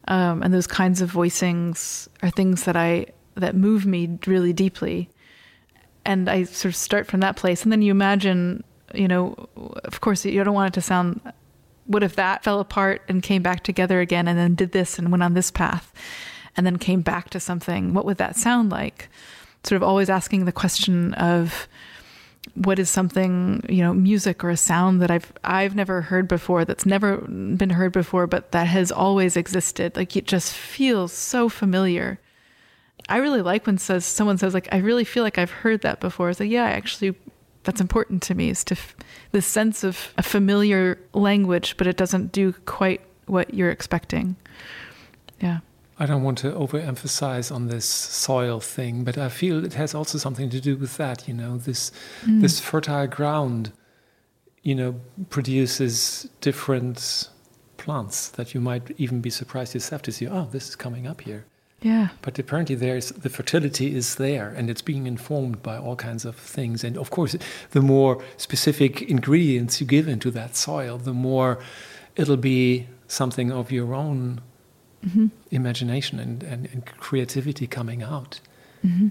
um, 0.08 0.42
and 0.42 0.52
those 0.52 0.66
kinds 0.66 1.00
of 1.00 1.12
voicings 1.12 2.08
are 2.22 2.30
things 2.30 2.64
that 2.64 2.76
I 2.76 3.06
that 3.34 3.54
move 3.54 3.86
me 3.86 4.18
really 4.26 4.52
deeply. 4.52 5.08
And 6.04 6.28
I 6.28 6.42
sort 6.44 6.72
of 6.72 6.76
start 6.76 7.06
from 7.06 7.20
that 7.20 7.36
place, 7.36 7.62
and 7.62 7.70
then 7.70 7.82
you 7.82 7.92
imagine, 7.92 8.64
you 8.92 9.06
know, 9.06 9.48
of 9.84 10.00
course, 10.00 10.24
you 10.24 10.42
don't 10.42 10.54
want 10.54 10.74
it 10.74 10.74
to 10.74 10.80
sound. 10.80 11.20
What 11.86 12.02
if 12.02 12.16
that 12.16 12.42
fell 12.42 12.60
apart 12.60 13.02
and 13.08 13.22
came 13.22 13.42
back 13.42 13.62
together 13.62 14.00
again, 14.00 14.26
and 14.26 14.38
then 14.38 14.54
did 14.54 14.72
this 14.72 14.98
and 14.98 15.10
went 15.10 15.22
on 15.22 15.34
this 15.34 15.50
path, 15.50 15.92
and 16.56 16.66
then 16.66 16.78
came 16.78 17.00
back 17.00 17.30
to 17.30 17.40
something? 17.40 17.94
What 17.94 18.04
would 18.04 18.18
that 18.18 18.36
sound 18.36 18.70
like? 18.70 19.08
Sort 19.64 19.76
of 19.76 19.82
always 19.82 20.10
asking 20.10 20.44
the 20.44 20.52
question 20.52 21.14
of 21.14 21.68
what 22.54 22.78
is 22.78 22.90
something 22.90 23.64
you 23.68 23.82
know 23.82 23.94
music 23.94 24.42
or 24.42 24.50
a 24.50 24.56
sound 24.56 25.00
that 25.00 25.10
i've 25.10 25.32
i've 25.44 25.74
never 25.74 26.02
heard 26.02 26.26
before 26.26 26.64
that's 26.64 26.84
never 26.84 27.18
been 27.18 27.70
heard 27.70 27.92
before 27.92 28.26
but 28.26 28.50
that 28.52 28.66
has 28.66 28.90
always 28.90 29.36
existed 29.36 29.96
like 29.96 30.16
it 30.16 30.26
just 30.26 30.52
feels 30.52 31.12
so 31.12 31.48
familiar 31.48 32.18
i 33.08 33.16
really 33.16 33.42
like 33.42 33.64
when 33.66 33.78
says 33.78 34.04
someone 34.04 34.36
says 34.36 34.54
like 34.54 34.68
i 34.72 34.78
really 34.78 35.04
feel 35.04 35.22
like 35.22 35.38
i've 35.38 35.50
heard 35.50 35.82
that 35.82 36.00
before 36.00 36.30
it's 36.30 36.40
like 36.40 36.50
yeah 36.50 36.64
actually 36.64 37.14
that's 37.62 37.80
important 37.80 38.20
to 38.20 38.34
me 38.34 38.50
is 38.50 38.64
to 38.64 38.74
f- 38.74 38.96
the 39.30 39.40
sense 39.40 39.84
of 39.84 40.12
a 40.18 40.22
familiar 40.22 40.98
language 41.14 41.76
but 41.76 41.86
it 41.86 41.96
doesn't 41.96 42.32
do 42.32 42.52
quite 42.66 43.00
what 43.26 43.54
you're 43.54 43.70
expecting 43.70 44.34
yeah 45.40 45.60
I 45.98 46.06
don't 46.06 46.22
want 46.22 46.38
to 46.38 46.52
overemphasize 46.52 47.54
on 47.54 47.68
this 47.68 47.84
soil 47.84 48.60
thing, 48.60 49.04
but 49.04 49.18
I 49.18 49.28
feel 49.28 49.64
it 49.64 49.74
has 49.74 49.94
also 49.94 50.18
something 50.18 50.50
to 50.50 50.60
do 50.60 50.76
with 50.76 50.96
that. 50.96 51.28
You 51.28 51.34
know, 51.34 51.58
this 51.58 51.92
mm. 52.24 52.40
this 52.40 52.60
fertile 52.60 53.06
ground, 53.06 53.72
you 54.62 54.74
know, 54.74 55.00
produces 55.28 56.28
different 56.40 57.28
plants 57.76 58.28
that 58.30 58.54
you 58.54 58.60
might 58.60 58.92
even 58.96 59.20
be 59.20 59.30
surprised 59.30 59.74
yourself 59.74 60.02
to 60.02 60.12
see. 60.12 60.26
Oh, 60.26 60.48
this 60.50 60.68
is 60.68 60.76
coming 60.76 61.06
up 61.06 61.20
here. 61.20 61.44
Yeah. 61.82 62.08
But 62.22 62.38
apparently, 62.38 62.76
there's 62.76 63.10
the 63.10 63.28
fertility 63.28 63.94
is 63.94 64.14
there, 64.14 64.48
and 64.48 64.70
it's 64.70 64.82
being 64.82 65.06
informed 65.06 65.62
by 65.62 65.76
all 65.76 65.96
kinds 65.96 66.24
of 66.24 66.36
things. 66.36 66.84
And 66.84 66.96
of 66.96 67.10
course, 67.10 67.36
the 67.72 67.82
more 67.82 68.22
specific 68.36 69.02
ingredients 69.02 69.80
you 69.80 69.86
give 69.86 70.08
into 70.08 70.30
that 70.30 70.56
soil, 70.56 70.96
the 70.96 71.12
more 71.12 71.58
it'll 72.16 72.36
be 72.36 72.86
something 73.08 73.50
of 73.52 73.70
your 73.70 73.94
own 73.94 74.40
mm-hmm. 75.06 75.26
imagination 75.50 76.18
and, 76.18 76.42
and, 76.42 76.68
and, 76.72 76.86
creativity 76.86 77.66
coming 77.66 78.02
out. 78.02 78.40
Mm-hmm. 78.84 79.08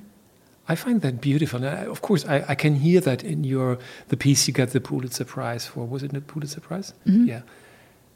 I 0.67 0.75
find 0.75 1.01
that 1.01 1.19
beautiful. 1.21 1.63
And 1.63 1.67
I, 1.67 1.85
of 1.85 2.01
course, 2.01 2.25
I, 2.25 2.45
I, 2.47 2.55
can 2.55 2.75
hear 2.75 3.01
that 3.01 3.23
in 3.23 3.43
your 3.43 3.77
the 4.07 4.17
piece 4.17 4.47
you 4.47 4.53
got 4.53 4.69
the 4.69 4.79
Pulitzer 4.79 5.25
Prize 5.25 5.65
for. 5.65 5.85
Was 5.85 6.03
it 6.03 6.13
the 6.13 6.21
Pulitzer 6.21 6.61
Prize? 6.61 6.93
Mm-hmm. 7.05 7.25
Yeah. 7.25 7.41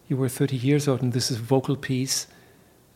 You 0.08 0.17
were 0.17 0.29
30 0.29 0.55
years 0.55 0.88
old, 0.88 1.01
and 1.01 1.13
this 1.13 1.32
is 1.32 1.39
a 1.39 1.41
vocal 1.41 1.75
piece 1.75 2.27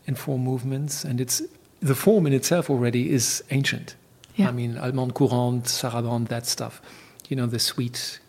in 0.06 0.14
four 0.14 0.38
movements, 0.38 1.04
and 1.04 1.20
it's 1.20 1.42
the 1.80 1.94
form 1.94 2.26
in 2.26 2.32
itself 2.32 2.70
already 2.70 3.10
is 3.10 3.42
ancient. 3.50 3.96
Yeah. 4.36 4.48
I 4.48 4.52
mean, 4.52 4.76
Allemande 4.76 5.12
courante, 5.12 5.66
sarabande, 5.66 6.28
that 6.28 6.46
stuff. 6.46 6.80
You 7.28 7.36
know, 7.36 7.46
the 7.46 7.58
suite 7.58 8.20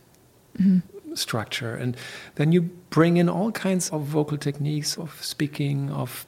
mm-hmm 0.57 0.90
structure. 1.15 1.75
And 1.75 1.97
then 2.35 2.51
you 2.51 2.61
bring 2.89 3.17
in 3.17 3.29
all 3.29 3.51
kinds 3.51 3.89
of 3.89 4.03
vocal 4.03 4.37
techniques 4.37 4.97
of 4.97 5.23
speaking, 5.23 5.89
of 5.91 6.25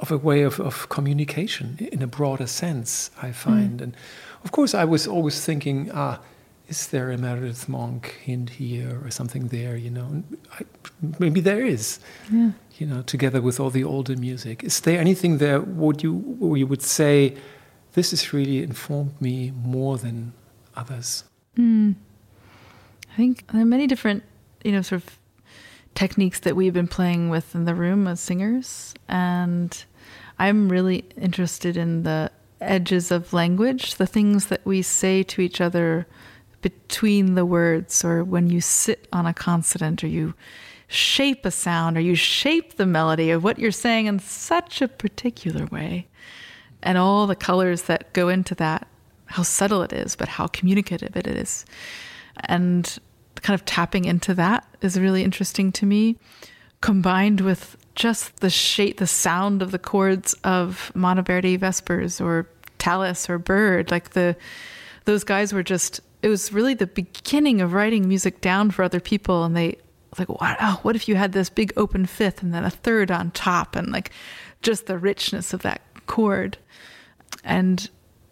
of 0.00 0.10
a 0.10 0.16
way 0.16 0.42
of, 0.42 0.58
of 0.60 0.88
communication 0.88 1.76
in 1.92 2.02
a 2.02 2.06
broader 2.06 2.46
sense, 2.46 3.10
I 3.22 3.32
find. 3.32 3.80
Mm. 3.80 3.82
And 3.82 3.96
of 4.44 4.50
course, 4.50 4.74
I 4.74 4.84
was 4.84 5.06
always 5.06 5.44
thinking, 5.44 5.90
ah, 5.92 6.20
is 6.68 6.86
there 6.88 7.10
a 7.10 7.18
Meredith 7.18 7.68
Monk 7.68 8.18
hint 8.22 8.50
here 8.50 9.00
or 9.04 9.10
something 9.10 9.48
there? 9.48 9.76
You 9.76 9.90
know, 9.90 10.22
I, 10.58 10.62
maybe 11.18 11.40
there 11.40 11.64
is. 11.64 11.98
Yeah. 12.32 12.52
You 12.78 12.86
know, 12.86 13.02
together 13.02 13.42
with 13.42 13.60
all 13.60 13.70
the 13.70 13.84
older 13.84 14.16
music, 14.16 14.64
is 14.64 14.80
there 14.80 14.98
anything 14.98 15.38
there? 15.38 15.60
Would 15.60 16.02
you 16.02 16.14
where 16.14 16.56
you 16.56 16.66
would 16.66 16.82
say 16.82 17.36
this 17.92 18.12
has 18.12 18.32
really 18.32 18.62
informed 18.62 19.20
me 19.20 19.52
more 19.64 19.98
than 19.98 20.32
others? 20.74 21.24
Mm. 21.58 21.96
I 23.12 23.16
think 23.16 23.46
there 23.48 23.62
are 23.62 23.66
many 23.66 23.86
different, 23.86 24.22
you 24.64 24.72
know, 24.72 24.82
sort 24.82 25.02
of 25.02 25.18
techniques 25.94 26.40
that 26.40 26.56
we've 26.56 26.72
been 26.72 26.88
playing 26.88 27.30
with 27.30 27.54
in 27.54 27.64
the 27.64 27.74
room 27.74 28.06
as 28.06 28.20
singers. 28.20 28.94
And 29.08 29.84
I'm 30.38 30.68
really 30.68 31.04
interested 31.16 31.76
in 31.76 32.04
the 32.04 32.30
edges 32.60 33.10
of 33.10 33.32
language, 33.32 33.96
the 33.96 34.06
things 34.06 34.46
that 34.46 34.64
we 34.64 34.82
say 34.82 35.22
to 35.24 35.40
each 35.40 35.60
other 35.60 36.06
between 36.62 37.34
the 37.34 37.46
words, 37.46 38.04
or 38.04 38.22
when 38.22 38.50
you 38.50 38.60
sit 38.60 39.08
on 39.12 39.26
a 39.26 39.34
consonant, 39.34 40.04
or 40.04 40.08
you 40.08 40.34
shape 40.88 41.46
a 41.46 41.50
sound, 41.50 41.96
or 41.96 42.00
you 42.00 42.14
shape 42.14 42.76
the 42.76 42.86
melody 42.86 43.30
of 43.30 43.42
what 43.42 43.58
you're 43.58 43.70
saying 43.70 44.06
in 44.06 44.18
such 44.18 44.82
a 44.82 44.88
particular 44.88 45.66
way. 45.66 46.06
And 46.82 46.98
all 46.98 47.26
the 47.26 47.36
colors 47.36 47.82
that 47.82 48.12
go 48.12 48.28
into 48.28 48.54
that, 48.56 48.86
how 49.26 49.42
subtle 49.42 49.82
it 49.82 49.92
is, 49.92 50.16
but 50.16 50.28
how 50.28 50.46
communicative 50.48 51.16
it 51.16 51.26
is 51.26 51.64
and 52.44 52.98
kind 53.42 53.58
of 53.58 53.64
tapping 53.64 54.04
into 54.04 54.34
that 54.34 54.66
is 54.80 54.98
really 54.98 55.24
interesting 55.24 55.72
to 55.72 55.86
me, 55.86 56.16
combined 56.80 57.40
with 57.40 57.76
just 57.94 58.36
the 58.38 58.50
shape, 58.50 58.98
the 58.98 59.06
sound 59.06 59.62
of 59.62 59.70
the 59.70 59.78
chords 59.78 60.34
of 60.44 60.92
Monteverdi 60.94 61.58
Vespers 61.58 62.20
or 62.20 62.48
Tallis 62.78 63.28
or 63.28 63.38
Byrd. 63.38 63.90
Like 63.90 64.10
the, 64.10 64.36
those 65.04 65.24
guys 65.24 65.52
were 65.52 65.62
just, 65.62 66.00
it 66.22 66.28
was 66.28 66.52
really 66.52 66.74
the 66.74 66.86
beginning 66.86 67.60
of 67.60 67.72
writing 67.72 68.08
music 68.08 68.40
down 68.40 68.70
for 68.70 68.82
other 68.82 69.00
people. 69.00 69.44
And 69.44 69.56
they, 69.56 69.78
like, 70.18 70.28
wow, 70.28 70.78
what 70.82 70.96
if 70.96 71.08
you 71.08 71.14
had 71.14 71.32
this 71.32 71.50
big 71.50 71.72
open 71.76 72.06
fifth 72.06 72.42
and 72.42 72.52
then 72.52 72.64
a 72.64 72.70
third 72.70 73.10
on 73.10 73.30
top 73.30 73.76
and 73.76 73.92
like 73.92 74.10
just 74.62 74.86
the 74.86 74.98
richness 74.98 75.52
of 75.52 75.62
that 75.62 75.80
chord. 76.06 76.58
And 77.44 77.88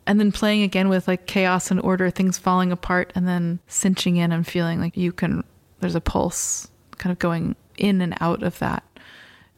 and 0.08 0.18
then 0.18 0.32
playing 0.32 0.62
again 0.62 0.88
with 0.88 1.06
like 1.06 1.26
chaos 1.26 1.70
and 1.70 1.78
order, 1.82 2.08
things 2.08 2.38
falling 2.38 2.72
apart, 2.72 3.12
and 3.14 3.28
then 3.28 3.60
cinching 3.68 4.16
in 4.16 4.32
and 4.32 4.46
feeling 4.46 4.80
like 4.80 4.96
you 4.96 5.12
can, 5.12 5.44
there's 5.80 5.94
a 5.94 6.00
pulse 6.00 6.68
kind 6.96 7.12
of 7.12 7.18
going 7.18 7.54
in 7.76 8.00
and 8.00 8.16
out 8.18 8.42
of 8.42 8.58
that, 8.58 8.82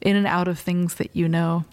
in 0.00 0.16
and 0.16 0.26
out 0.26 0.48
of 0.48 0.58
things 0.58 0.96
that 0.96 1.14
you 1.14 1.28
know 1.28 1.64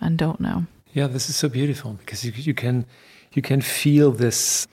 and 0.00 0.16
don't 0.16 0.40
know. 0.40 0.64
Yeah, 0.94 1.08
this 1.08 1.28
is 1.28 1.36
so 1.36 1.50
beautiful 1.50 1.92
because 1.92 2.24
you, 2.24 2.32
you 2.34 2.54
can 2.54 2.86
you 3.34 3.42
can 3.42 3.60
feel 3.60 4.12
this 4.12 4.66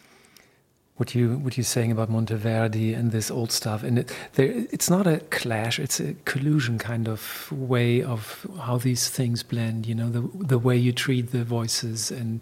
what 0.95 1.13
you 1.13 1.37
what 1.39 1.57
you're 1.57 1.65
saying 1.65 1.91
about 1.91 2.09
Monteverdi 2.09 2.97
and 2.97 3.11
this 3.11 3.29
old 3.29 3.51
stuff, 3.51 3.83
and 3.83 3.99
it, 3.99 4.15
there, 4.35 4.53
it's 4.71 4.89
not 4.89 5.05
a 5.05 5.19
clash; 5.31 5.79
it's 5.79 5.99
a 5.99 6.13
collusion 6.23 6.77
kind 6.77 7.09
of 7.09 7.51
way 7.51 8.01
of 8.01 8.45
how 8.61 8.77
these 8.77 9.09
things 9.09 9.43
blend. 9.43 9.85
You 9.85 9.95
know, 9.95 10.09
the 10.09 10.21
the 10.45 10.59
way 10.59 10.77
you 10.77 10.93
treat 10.93 11.31
the 11.31 11.43
voices 11.43 12.09
and 12.09 12.41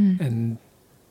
Mm. 0.00 0.20
And 0.20 0.58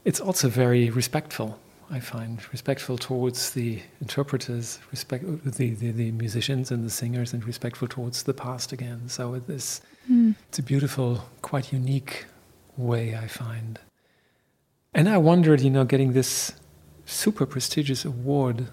it's 0.06 0.20
also 0.20 0.50
very 0.50 0.90
respectful, 0.90 1.60
I 1.92 2.00
find, 2.00 2.42
respectful 2.52 2.98
towards 2.98 3.52
the 3.52 3.82
interpreters, 4.02 4.80
respect 4.92 5.24
the, 5.46 5.74
the, 5.76 5.92
the 5.92 6.12
musicians 6.12 6.72
and 6.72 6.84
the 6.84 6.90
singers, 6.90 7.34
and 7.34 7.44
respectful 7.46 7.88
towards 7.88 8.24
the 8.24 8.34
past 8.34 8.72
again. 8.72 9.08
So 9.08 9.36
it 9.36 9.48
is, 9.50 9.82
mm. 10.10 10.36
it's 10.48 10.60
a 10.60 10.64
beautiful, 10.64 11.26
quite 11.42 11.72
unique 11.72 12.26
way, 12.78 13.16
I 13.16 13.28
find. 13.28 13.80
And 14.94 15.08
I 15.08 15.18
wondered, 15.18 15.62
you 15.62 15.70
know, 15.70 15.86
getting 15.86 16.14
this 16.14 16.54
super 17.06 17.46
prestigious 17.46 18.06
award 18.06 18.68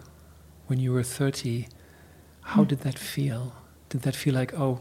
when 0.67 0.81
you 0.81 0.93
were 0.93 1.03
30, 1.03 1.69
how 2.43 2.65
mm. 2.65 2.69
did 2.69 2.81
that 2.81 2.99
feel? 2.99 3.55
Did 3.91 4.03
that 4.03 4.17
feel 4.17 4.35
like, 4.35 4.59
oh, 4.59 4.81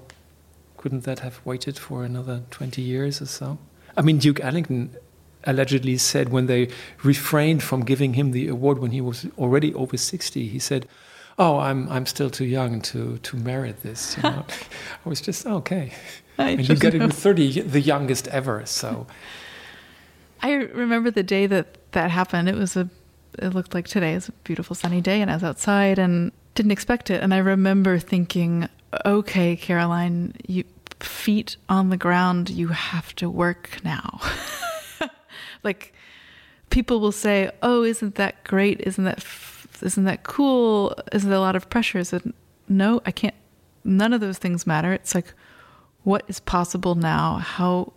couldn't 0.77 1.03
that 1.03 1.19
have 1.19 1.41
waited 1.45 1.77
for 1.77 2.03
another 2.05 2.43
20 2.51 2.81
years 2.81 3.21
or 3.21 3.25
so? 3.25 3.57
I 3.97 4.01
mean, 4.01 4.17
Duke 4.17 4.39
Ellington 4.41 4.95
allegedly 5.45 5.97
said 5.97 6.29
when 6.29 6.47
they 6.47 6.69
refrained 7.03 7.63
from 7.63 7.83
giving 7.83 8.13
him 8.13 8.31
the 8.31 8.47
award 8.47 8.79
when 8.79 8.91
he 8.91 9.01
was 9.01 9.27
already 9.37 9.73
over 9.73 9.97
60, 9.97 10.47
he 10.47 10.59
said, 10.59 10.87
Oh, 11.37 11.59
I'm, 11.59 11.89
I'm 11.89 12.05
still 12.05 12.29
too 12.29 12.45
young 12.45 12.79
to, 12.83 13.17
to 13.17 13.35
merit 13.35 13.83
this. 13.83 14.15
You 14.15 14.23
know? 14.23 14.45
I 15.05 15.09
was 15.09 15.19
just, 15.19 15.45
oh, 15.45 15.55
okay. 15.55 15.91
I 16.37 16.51
and 16.51 16.69
you 16.69 16.75
get 16.75 16.95
it 16.95 17.01
with 17.01 17.13
30, 17.17 17.61
the 17.61 17.81
youngest 17.81 18.29
ever. 18.29 18.65
So 18.65 19.05
I 20.41 20.53
remember 20.53 21.11
the 21.11 21.23
day 21.23 21.45
that 21.47 21.91
that 21.91 22.11
happened. 22.11 22.47
It 22.47 22.55
was 22.55 22.77
a, 22.77 22.89
it 23.39 23.53
looked 23.53 23.73
like 23.73 23.87
today. 23.87 24.13
Was 24.13 24.29
a 24.29 24.31
beautiful 24.43 24.75
sunny 24.75 25.01
day, 25.01 25.21
and 25.21 25.31
I 25.31 25.33
was 25.33 25.43
outside 25.43 25.97
and 25.99 26.31
didn't 26.53 26.71
expect 26.71 27.09
it. 27.09 27.21
And 27.21 27.33
I 27.33 27.37
remember 27.39 27.99
thinking, 27.99 28.69
okay, 29.05 29.55
Caroline, 29.55 30.35
you 30.47 30.63
feet 30.99 31.57
on 31.67 31.89
the 31.89 31.97
ground, 31.97 32.49
you 32.49 32.69
have 32.69 33.13
to 33.15 33.29
work 33.29 33.79
now. 33.83 34.21
like 35.65 35.93
people 36.69 36.99
will 36.99 37.11
say, 37.11 37.51
"Oh, 37.61 37.83
isn't 37.83 38.15
that 38.15 38.43
great? 38.43 38.79
Isn't 38.81 39.03
that 39.03 39.25
isn't 39.81 40.05
that 40.05 40.23
cool? 40.23 40.95
Isn't 41.11 41.29
there 41.29 41.37
a 41.37 41.41
lot 41.41 41.55
of 41.55 41.69
pressure?" 41.69 42.03
So 42.03 42.21
no, 42.69 43.01
I 43.05 43.11
can't. 43.11 43.35
None 43.83 44.13
of 44.13 44.21
those 44.21 44.37
things 44.37 44.65
matter. 44.65 44.93
It's 44.93 45.13
like, 45.13 45.33
what 46.03 46.23
is 46.27 46.39
possible 46.39 46.95
now? 46.95 47.37
How 47.37 47.93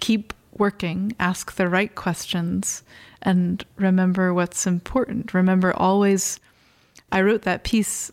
keep 0.00 0.34
working, 0.58 1.14
ask 1.20 1.54
the 1.54 1.68
right 1.68 1.94
questions, 1.94 2.82
and 3.22 3.64
remember 3.76 4.34
what's 4.34 4.66
important. 4.66 5.34
Remember 5.34 5.72
always. 5.72 6.40
I 7.12 7.20
wrote 7.20 7.42
that 7.42 7.62
piece 7.62 8.10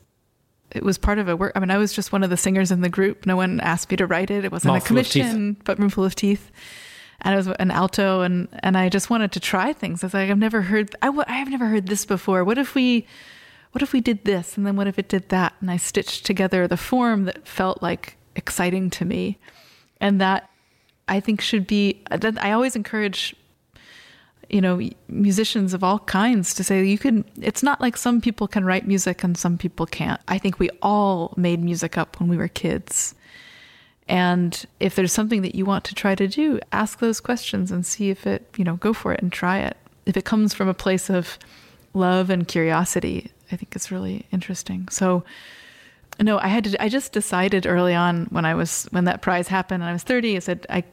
it 0.73 0.83
was 0.83 0.97
part 0.97 1.19
of 1.19 1.29
a 1.29 1.35
work. 1.35 1.53
I 1.55 1.59
mean, 1.59 1.71
I 1.71 1.77
was 1.77 1.93
just 1.93 2.11
one 2.11 2.23
of 2.23 2.29
the 2.29 2.37
singers 2.37 2.71
in 2.71 2.81
the 2.81 2.89
group. 2.89 3.25
No 3.25 3.35
one 3.35 3.59
asked 3.59 3.91
me 3.91 3.97
to 3.97 4.07
write 4.07 4.31
it. 4.31 4.43
It 4.43 4.51
wasn't 4.51 4.73
Mouthful 4.73 4.97
a 4.97 5.03
commission, 5.03 5.57
but 5.63 5.79
roomful 5.79 6.03
of 6.03 6.15
teeth. 6.15 6.51
And 7.23 7.33
I 7.33 7.37
was 7.37 7.47
an 7.47 7.71
alto, 7.71 8.21
and 8.21 8.47
and 8.61 8.77
I 8.77 8.89
just 8.89 9.09
wanted 9.09 9.31
to 9.33 9.39
try 9.39 9.73
things. 9.73 10.03
I 10.03 10.07
was 10.07 10.13
like, 10.13 10.29
I've 10.29 10.37
never 10.37 10.61
heard. 10.61 10.95
I 11.01 11.07
w- 11.07 11.25
I've 11.27 11.49
never 11.49 11.67
heard 11.67 11.87
this 11.87 12.05
before. 12.05 12.43
What 12.43 12.57
if 12.57 12.75
we, 12.75 13.07
what 13.71 13.81
if 13.81 13.93
we 13.93 14.01
did 14.01 14.25
this, 14.25 14.57
and 14.57 14.65
then 14.65 14.75
what 14.75 14.87
if 14.87 14.99
it 14.99 15.07
did 15.07 15.29
that? 15.29 15.53
And 15.61 15.71
I 15.71 15.77
stitched 15.77 16.25
together 16.25 16.67
the 16.67 16.77
form 16.77 17.25
that 17.25 17.47
felt 17.47 17.81
like 17.81 18.17
exciting 18.35 18.89
to 18.91 19.05
me, 19.05 19.37
and 20.01 20.19
that 20.19 20.49
I 21.07 21.19
think 21.19 21.39
should 21.39 21.65
be. 21.65 22.03
That 22.11 22.43
I 22.43 22.51
always 22.51 22.75
encourage 22.75 23.35
you 24.49 24.61
know 24.61 24.79
musicians 25.07 25.73
of 25.73 25.83
all 25.83 25.99
kinds 25.99 26.53
to 26.53 26.63
say 26.63 26.83
you 26.85 26.97
can 26.97 27.25
it's 27.41 27.63
not 27.63 27.79
like 27.81 27.95
some 27.97 28.21
people 28.21 28.47
can 28.47 28.65
write 28.65 28.85
music 28.85 29.23
and 29.23 29.37
some 29.37 29.57
people 29.57 29.85
can't 29.85 30.19
i 30.27 30.37
think 30.37 30.59
we 30.59 30.69
all 30.81 31.33
made 31.37 31.63
music 31.63 31.97
up 31.97 32.19
when 32.19 32.29
we 32.29 32.37
were 32.37 32.47
kids 32.47 33.15
and 34.07 34.65
if 34.79 34.95
there's 34.95 35.13
something 35.13 35.41
that 35.41 35.55
you 35.55 35.65
want 35.65 35.83
to 35.85 35.95
try 35.95 36.15
to 36.15 36.27
do 36.27 36.59
ask 36.71 36.99
those 36.99 37.19
questions 37.19 37.71
and 37.71 37.85
see 37.85 38.09
if 38.09 38.27
it 38.27 38.45
you 38.57 38.63
know 38.63 38.75
go 38.77 38.93
for 38.93 39.13
it 39.13 39.21
and 39.21 39.31
try 39.31 39.59
it 39.59 39.77
if 40.05 40.17
it 40.17 40.25
comes 40.25 40.53
from 40.53 40.67
a 40.67 40.73
place 40.73 41.09
of 41.09 41.37
love 41.93 42.29
and 42.29 42.47
curiosity 42.47 43.31
i 43.51 43.55
think 43.55 43.75
it's 43.75 43.91
really 43.91 44.25
interesting 44.31 44.87
so 44.89 45.23
no 46.19 46.37
i 46.39 46.47
had 46.47 46.63
to 46.63 46.83
i 46.83 46.89
just 46.89 47.11
decided 47.11 47.65
early 47.65 47.93
on 47.93 48.25
when 48.25 48.45
i 48.45 48.53
was 48.53 48.87
when 48.91 49.05
that 49.05 49.21
prize 49.21 49.47
happened 49.47 49.81
and 49.81 49.89
i 49.89 49.93
was 49.93 50.03
30 50.03 50.35
i 50.35 50.39
said 50.39 50.65
i 50.69 50.83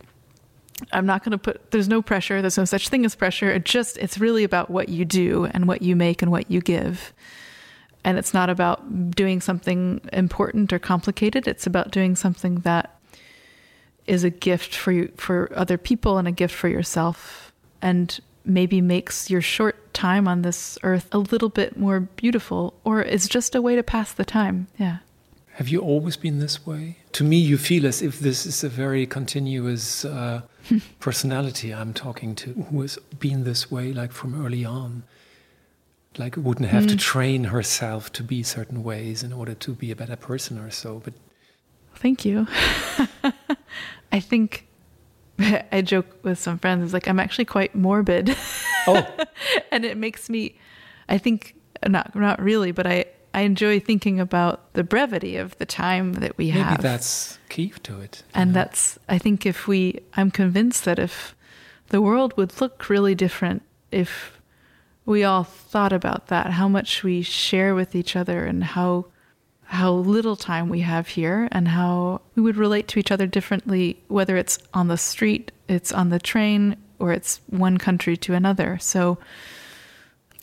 I'm 0.92 1.06
not 1.06 1.22
going 1.22 1.32
to 1.32 1.38
put, 1.38 1.70
there's 1.72 1.88
no 1.88 2.02
pressure. 2.02 2.40
There's 2.40 2.56
no 2.56 2.64
such 2.64 2.88
thing 2.88 3.04
as 3.04 3.14
pressure. 3.14 3.50
It 3.50 3.64
just, 3.64 3.98
it's 3.98 4.18
really 4.18 4.44
about 4.44 4.70
what 4.70 4.88
you 4.88 5.04
do 5.04 5.44
and 5.46 5.68
what 5.68 5.82
you 5.82 5.94
make 5.94 6.22
and 6.22 6.30
what 6.30 6.50
you 6.50 6.60
give. 6.60 7.12
And 8.02 8.16
it's 8.16 8.32
not 8.32 8.48
about 8.48 9.10
doing 9.10 9.40
something 9.40 10.00
important 10.12 10.72
or 10.72 10.78
complicated. 10.78 11.46
It's 11.46 11.66
about 11.66 11.90
doing 11.90 12.16
something 12.16 12.60
that 12.60 12.98
is 14.10 14.24
a 14.24 14.30
gift 14.30 14.74
for 14.74 14.90
you, 14.90 15.12
for 15.16 15.50
other 15.54 15.78
people 15.78 16.18
and 16.18 16.26
a 16.26 16.32
gift 16.32 16.54
for 16.54 16.68
yourself 16.68 17.52
and 17.80 18.18
maybe 18.44 18.80
makes 18.80 19.30
your 19.30 19.40
short 19.40 19.94
time 19.94 20.26
on 20.26 20.42
this 20.42 20.76
earth 20.82 21.08
a 21.12 21.18
little 21.18 21.48
bit 21.48 21.76
more 21.76 22.00
beautiful 22.00 22.74
or 22.84 23.00
is 23.02 23.28
just 23.28 23.54
a 23.54 23.62
way 23.62 23.76
to 23.76 23.84
pass 23.84 24.12
the 24.12 24.24
time. 24.24 24.66
Yeah. 24.76 24.98
Have 25.54 25.68
you 25.68 25.80
always 25.80 26.16
been 26.16 26.40
this 26.40 26.66
way? 26.66 26.96
To 27.12 27.24
me, 27.24 27.36
you 27.36 27.56
feel 27.56 27.86
as 27.86 28.02
if 28.02 28.18
this 28.18 28.46
is 28.46 28.64
a 28.64 28.68
very 28.68 29.06
continuous 29.06 30.04
uh, 30.04 30.42
personality 31.00 31.72
I'm 31.72 31.94
talking 31.94 32.34
to 32.36 32.52
who 32.70 32.80
has 32.80 32.98
been 33.18 33.44
this 33.44 33.70
way, 33.70 33.92
like 33.92 34.10
from 34.10 34.44
early 34.44 34.64
on. 34.64 35.04
Like, 36.18 36.36
wouldn't 36.36 36.70
have 36.70 36.84
mm. 36.84 36.88
to 36.88 36.96
train 36.96 37.44
herself 37.44 38.10
to 38.14 38.24
be 38.24 38.42
certain 38.42 38.82
ways 38.82 39.22
in 39.22 39.32
order 39.32 39.54
to 39.54 39.74
be 39.74 39.92
a 39.92 39.96
better 39.96 40.16
person 40.16 40.58
or 40.58 40.70
so. 40.70 41.00
But 41.04 41.14
thank 41.94 42.24
you. 42.24 42.48
I 44.12 44.20
think 44.20 44.66
I 45.38 45.82
joke 45.82 46.06
with 46.22 46.38
some 46.38 46.58
friends. 46.58 46.84
It's 46.84 46.92
like 46.92 47.08
I'm 47.08 47.20
actually 47.20 47.46
quite 47.46 47.74
morbid. 47.74 48.36
Oh, 48.86 49.06
and 49.70 49.84
it 49.84 49.96
makes 49.96 50.28
me. 50.28 50.56
I 51.08 51.18
think 51.18 51.56
not 51.86 52.14
not 52.14 52.40
really, 52.40 52.72
but 52.72 52.86
I 52.86 53.06
I 53.32 53.42
enjoy 53.42 53.80
thinking 53.80 54.18
about 54.18 54.72
the 54.74 54.82
brevity 54.82 55.36
of 55.36 55.56
the 55.58 55.66
time 55.66 56.14
that 56.14 56.36
we 56.36 56.46
Maybe 56.46 56.60
have. 56.60 56.70
Maybe 56.72 56.82
that's 56.82 57.38
key 57.48 57.72
to 57.84 58.00
it. 58.00 58.22
And 58.34 58.50
know? 58.50 58.54
that's, 58.54 58.98
I 59.08 59.18
think, 59.18 59.46
if 59.46 59.68
we, 59.68 60.00
I'm 60.14 60.30
convinced 60.30 60.84
that 60.84 60.98
if 60.98 61.36
the 61.88 62.00
world 62.00 62.36
would 62.36 62.60
look 62.60 62.88
really 62.88 63.14
different 63.14 63.62
if 63.92 64.40
we 65.04 65.24
all 65.24 65.44
thought 65.44 65.92
about 65.92 66.28
that, 66.28 66.52
how 66.52 66.68
much 66.68 67.02
we 67.02 67.22
share 67.22 67.74
with 67.74 67.94
each 67.94 68.16
other 68.16 68.44
and 68.44 68.62
how 68.62 69.06
how 69.70 69.92
little 69.92 70.34
time 70.34 70.68
we 70.68 70.80
have 70.80 71.06
here 71.06 71.48
and 71.52 71.68
how 71.68 72.20
we 72.34 72.42
would 72.42 72.56
relate 72.56 72.88
to 72.88 72.98
each 72.98 73.12
other 73.12 73.28
differently 73.28 74.02
whether 74.08 74.36
it's 74.36 74.58
on 74.74 74.88
the 74.88 74.96
street, 74.96 75.52
it's 75.68 75.92
on 75.92 76.08
the 76.08 76.18
train 76.18 76.76
or 76.98 77.12
it's 77.12 77.40
one 77.46 77.78
country 77.78 78.16
to 78.16 78.34
another. 78.34 78.78
So 78.80 79.18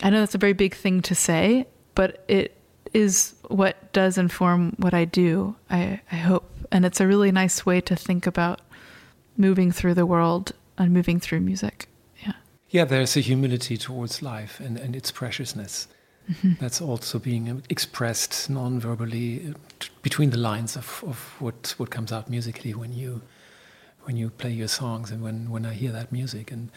I 0.01 0.09
know 0.09 0.21
that's 0.21 0.35
a 0.35 0.37
very 0.37 0.53
big 0.53 0.73
thing 0.73 1.01
to 1.01 1.13
say, 1.13 1.67
but 1.93 2.23
it 2.29 2.55
is 2.93 3.33
what 3.49 3.91
does 3.91 4.17
inform 4.17 4.77
what 4.77 4.93
I 4.93 5.03
do, 5.03 5.57
I, 5.69 5.99
I 6.09 6.15
hope. 6.15 6.49
And 6.71 6.85
it's 6.85 7.01
a 7.01 7.07
really 7.07 7.33
nice 7.33 7.65
way 7.65 7.81
to 7.81 7.97
think 7.97 8.27
about 8.27 8.61
moving 9.35 9.73
through 9.73 9.95
the 9.95 10.05
world 10.05 10.53
and 10.77 10.93
moving 10.93 11.19
through 11.19 11.41
music. 11.41 11.89
Yeah. 12.25 12.33
Yeah, 12.69 12.85
there's 12.85 13.17
a 13.17 13.19
humility 13.19 13.75
towards 13.75 14.21
life 14.21 14.61
and, 14.61 14.77
and 14.77 14.95
its 14.95 15.11
preciousness. 15.11 15.89
Mm-hmm. 16.29 16.53
That's 16.59 16.81
also 16.81 17.19
being 17.19 17.63
expressed 17.69 18.49
non-verbally 18.49 19.53
uh, 19.53 19.85
between 20.01 20.31
the 20.31 20.37
lines 20.37 20.75
of, 20.75 21.03
of 21.07 21.35
what, 21.39 21.73
what 21.77 21.89
comes 21.89 22.11
out 22.11 22.29
musically 22.29 22.73
when 22.73 22.93
you 22.93 23.21
when 24.07 24.15
you 24.15 24.29
play 24.29 24.51
your 24.51 24.69
songs 24.69 25.11
and 25.11 25.21
when, 25.21 25.49
when 25.49 25.65
I 25.65 25.73
hear 25.73 25.91
that 25.91 26.13
music. 26.13 26.49
And 26.49 26.71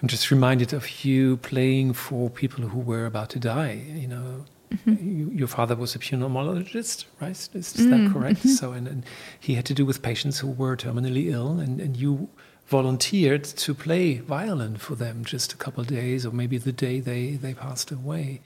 I'm 0.00 0.08
just 0.08 0.30
reminded 0.30 0.72
of 0.72 1.04
you 1.04 1.36
playing 1.36 1.92
for 1.92 2.30
people 2.30 2.66
who 2.66 2.80
were 2.80 3.04
about 3.04 3.28
to 3.30 3.38
die, 3.38 3.84
you 3.94 4.08
know, 4.08 4.46
Mm-hmm. 4.72 5.36
your 5.36 5.48
father 5.48 5.76
was 5.76 5.94
a 5.94 5.98
pulmonologist, 5.98 7.04
right? 7.20 7.32
Is, 7.32 7.50
is 7.52 7.74
mm-hmm. 7.74 7.90
that 7.90 8.10
correct? 8.10 8.38
Mm-hmm. 8.38 8.48
So, 8.48 8.72
and, 8.72 8.88
and, 8.88 9.04
he 9.38 9.54
had 9.54 9.66
to 9.66 9.74
do 9.74 9.84
with 9.84 10.00
patients 10.00 10.38
who 10.38 10.48
were 10.48 10.78
terminally 10.78 11.30
ill, 11.30 11.58
and, 11.58 11.78
and 11.78 11.94
you 11.94 12.30
volunteered 12.68 13.44
to 13.44 13.74
play 13.74 14.18
violin 14.20 14.76
for 14.76 14.94
them 14.94 15.26
just 15.26 15.52
a 15.52 15.56
couple 15.56 15.82
of 15.82 15.88
days, 15.88 16.24
or 16.24 16.30
maybe 16.30 16.56
the 16.56 16.72
day 16.72 17.00
they, 17.00 17.32
they 17.32 17.52
passed 17.52 17.90
away. 17.90 18.40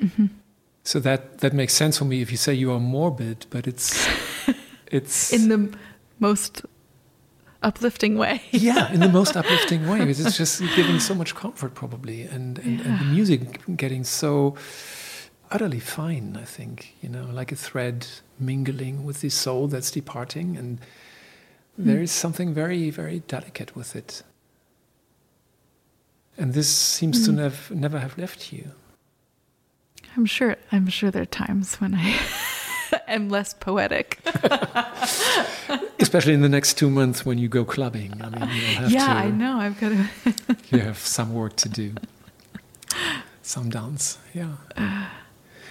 Mm-hmm. 0.00 0.26
So 0.82 1.00
that 1.00 1.38
that 1.38 1.52
makes 1.52 1.74
sense 1.74 1.98
for 1.98 2.04
me. 2.04 2.22
If 2.22 2.30
you 2.30 2.36
say 2.36 2.54
you 2.54 2.72
are 2.72 2.80
morbid, 2.80 3.46
but 3.50 3.66
it's 3.66 4.08
it's 4.86 5.32
in 5.32 5.48
the 5.48 5.78
most 6.18 6.64
uplifting 7.62 8.16
way. 8.16 8.42
yeah, 8.50 8.92
in 8.92 9.00
the 9.00 9.08
most 9.08 9.36
uplifting 9.40 9.86
way, 9.88 9.98
because 9.98 10.24
it's 10.24 10.36
just 10.36 10.62
giving 10.74 10.98
so 10.98 11.14
much 11.14 11.34
comfort, 11.34 11.74
probably, 11.74 12.22
and 12.22 12.58
and, 12.58 12.80
yeah. 12.80 12.86
and 12.86 13.00
the 13.00 13.04
music 13.04 13.60
getting 13.76 14.04
so 14.04 14.56
utterly 15.50 15.80
fine, 15.80 16.38
I 16.40 16.44
think, 16.44 16.94
you 17.02 17.08
know, 17.08 17.26
like 17.32 17.52
a 17.52 17.56
thread 17.56 18.06
mingling 18.38 19.04
with 19.04 19.20
the 19.20 19.30
soul 19.30 19.66
that's 19.66 19.90
departing. 19.90 20.56
And 20.56 20.78
mm. 20.78 20.84
there 21.86 22.00
is 22.00 22.12
something 22.12 22.54
very, 22.54 22.90
very 22.90 23.20
delicate 23.20 23.74
with 23.74 23.96
it. 23.96 24.22
And 26.38 26.54
this 26.54 26.68
seems 26.68 27.22
mm. 27.22 27.26
to 27.26 27.32
nev- 27.32 27.70
never 27.74 27.98
have 27.98 28.16
left 28.16 28.52
you. 28.52 28.72
I'm 30.16 30.26
sure. 30.26 30.56
I'm 30.72 30.88
sure 30.88 31.10
there 31.10 31.22
are 31.22 31.26
times 31.26 31.76
when 31.76 31.94
I 31.94 32.18
am 33.08 33.28
less 33.28 33.54
poetic. 33.54 34.18
Especially 36.00 36.34
in 36.34 36.40
the 36.40 36.48
next 36.48 36.74
two 36.74 36.90
months 36.90 37.24
when 37.24 37.38
you 37.38 37.48
go 37.48 37.64
clubbing. 37.64 38.20
I 38.20 38.28
mean, 38.30 38.40
you'll 38.40 38.80
have 38.80 38.90
yeah, 38.90 39.06
to, 39.06 39.12
I 39.12 39.30
know. 39.30 39.58
I've 39.58 39.78
got 39.80 39.90
to. 39.90 40.56
you 40.76 40.82
have 40.82 40.98
some 40.98 41.34
work 41.34 41.56
to 41.56 41.68
do. 41.68 41.94
Some 43.42 43.70
dance. 43.70 44.18
Yeah. 44.34 44.56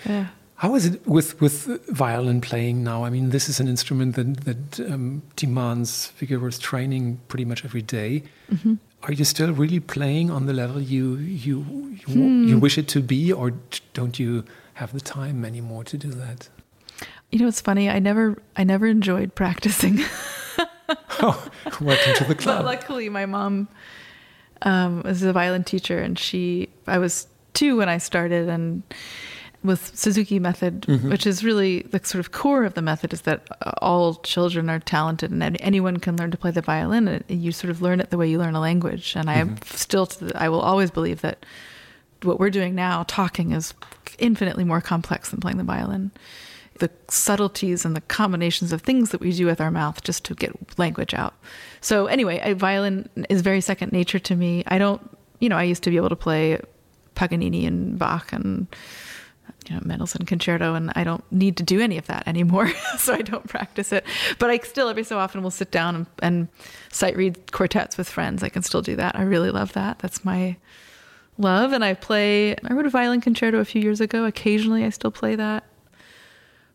Yeah. 0.06 0.28
How 0.56 0.76
is 0.76 0.86
it 0.86 1.06
with, 1.06 1.42
with 1.42 1.66
violin 1.90 2.40
playing 2.40 2.86
now? 2.86 3.04
I 3.04 3.10
mean, 3.10 3.32
this 3.32 3.50
is 3.50 3.60
an 3.60 3.68
instrument 3.68 4.16
that, 4.16 4.46
that 4.46 4.90
um, 4.90 5.24
demands 5.36 6.12
vigorous 6.18 6.58
training 6.58 7.20
pretty 7.28 7.44
much 7.44 7.66
every 7.66 7.82
day. 7.82 8.24
Mm-hmm. 8.50 8.76
Are 9.04 9.14
you 9.14 9.24
still 9.24 9.54
really 9.54 9.80
playing 9.80 10.30
on 10.30 10.46
the 10.46 10.54
level 10.54 10.82
you 10.82 11.16
you 11.16 11.98
you, 12.08 12.14
hmm. 12.14 12.48
you, 12.48 12.60
wish 12.60 12.78
it 12.78 12.88
to 12.90 13.02
be, 13.02 13.32
or 13.32 13.54
don't 13.94 14.20
you 14.20 14.44
have 14.76 14.92
the 14.94 15.00
time 15.00 15.46
anymore 15.46 15.84
to 15.86 15.98
do 15.98 16.10
that? 16.12 16.50
You 17.32 17.40
know, 17.40 17.48
it's 17.48 17.62
funny. 17.62 17.90
I 17.90 18.00
never 18.00 18.38
I 18.58 18.64
never 18.64 18.88
enjoyed 18.88 19.36
practicing. 19.36 20.00
oh, 21.22 21.50
welcome 21.80 22.14
to 22.16 22.24
the 22.26 22.36
club. 22.36 22.60
But 22.60 22.66
luckily, 22.66 23.08
my 23.08 23.26
mom 23.26 23.70
um, 24.64 25.02
was 25.04 25.24
a 25.24 25.32
violin 25.32 25.64
teacher, 25.64 26.00
and 26.00 26.20
she 26.20 26.70
I 26.86 26.98
was 26.98 27.28
two 27.54 27.78
when 27.78 27.88
I 27.88 28.00
started, 28.00 28.50
and 28.50 28.84
with 29.64 29.92
Suzuki 29.98 30.40
method, 30.40 30.82
Mm-hmm. 30.88 31.10
which 31.10 31.28
is 31.28 31.44
really 31.44 31.82
the 31.84 32.00
sort 32.04 32.20
of 32.20 32.32
core 32.32 32.64
of 32.64 32.74
the 32.76 32.82
method, 32.82 33.12
is 33.14 33.22
that 33.22 33.48
all 33.82 34.16
children 34.16 34.70
are 34.70 34.80
talented 34.80 35.32
and 35.32 35.58
anyone 35.60 35.98
can 35.98 36.16
learn 36.16 36.32
to 36.32 36.38
play 36.38 36.52
the 36.52 36.62
violin. 36.62 37.08
And 37.08 37.24
you 37.30 37.52
sort 37.52 37.70
of 37.72 37.82
learn 37.82 38.00
it 38.00 38.10
the 38.10 38.18
way 38.18 38.30
you 38.30 38.38
learn 38.38 38.56
a 38.56 38.62
language. 38.62 39.16
And 39.16 39.30
I 39.30 39.44
Mm-hmm. 39.44 39.56
still, 39.76 40.06
the, 40.06 40.32
I 40.36 40.48
will 40.50 40.62
always 40.62 40.92
believe 40.92 41.22
that 41.22 41.46
what 42.24 42.40
we're 42.40 42.50
doing 42.50 42.76
now, 42.76 43.04
talking, 43.08 43.52
is 43.52 43.74
infinitely 44.18 44.64
more 44.64 44.82
complex 44.82 45.30
than 45.30 45.40
playing 45.40 45.58
the 45.58 45.64
violin. 45.64 46.12
The 46.80 46.90
subtleties 47.10 47.84
and 47.84 47.96
the 47.96 48.02
combinations 48.02 48.72
of 48.72 48.82
things 48.82 49.10
that 49.12 49.20
we 49.20 49.34
do 49.34 49.46
with 49.46 49.60
our 49.60 49.72
mouth 49.72 50.02
just 50.04 50.24
to 50.26 50.36
get 50.36 50.52
language 50.80 51.14
out. 51.14 51.34
So 51.82 52.06
anyway, 52.08 52.40
a 52.42 52.54
violin 52.56 53.10
is 53.30 53.42
very 53.42 53.60
second 53.60 53.92
nature 53.92 54.20
to 54.20 54.36
me. 54.36 54.64
I 54.68 54.78
don't, 54.78 55.02
you 55.40 55.50
know, 55.50 55.58
I 55.58 55.64
used 55.64 55.84
to 55.84 55.90
be 55.90 55.98
able 55.98 56.08
to 56.10 56.16
play 56.16 56.60
Paganini 57.16 57.66
and 57.66 58.00
Bach 58.00 58.32
and 58.32 58.68
you 59.68 59.76
know 59.76 59.82
Mendelssohn 59.84 60.26
concerto, 60.26 60.76
and 60.76 60.92
I 60.96 61.04
don't 61.04 61.24
need 61.32 61.58
to 61.58 61.64
do 61.64 61.80
any 61.80 61.98
of 61.98 62.08
that 62.08 62.28
anymore, 62.28 62.72
so 62.98 63.14
I 63.14 63.22
don't 63.22 63.48
practice 63.48 63.92
it. 63.92 64.06
But 64.38 64.50
I 64.50 64.58
still 64.60 64.90
every 64.90 65.04
so 65.04 65.20
often 65.20 65.44
will 65.44 65.52
sit 65.52 65.72
down 65.72 65.96
and, 65.96 66.06
and 66.22 66.48
sight 66.92 67.16
read 67.16 67.52
quartets 67.52 67.98
with 67.98 68.10
friends. 68.10 68.44
I 68.44 68.50
can 68.50 68.64
still 68.64 68.82
do 68.82 68.96
that. 68.96 69.16
I 69.18 69.24
really 69.24 69.52
love 69.52 69.74
that. 69.74 70.00
That's 70.00 70.24
my 70.26 70.58
love, 71.38 71.74
and 71.74 71.84
I 71.84 71.94
play. 71.94 72.56
I 72.56 72.74
wrote 72.74 72.86
a 72.86 72.90
violin 72.90 73.22
concerto 73.22 73.60
a 73.60 73.66
few 73.66 73.82
years 73.82 74.02
ago. 74.02 74.26
Occasionally, 74.26 74.86
I 74.86 74.90
still 74.90 75.12
play 75.12 75.36
that. 75.36 75.64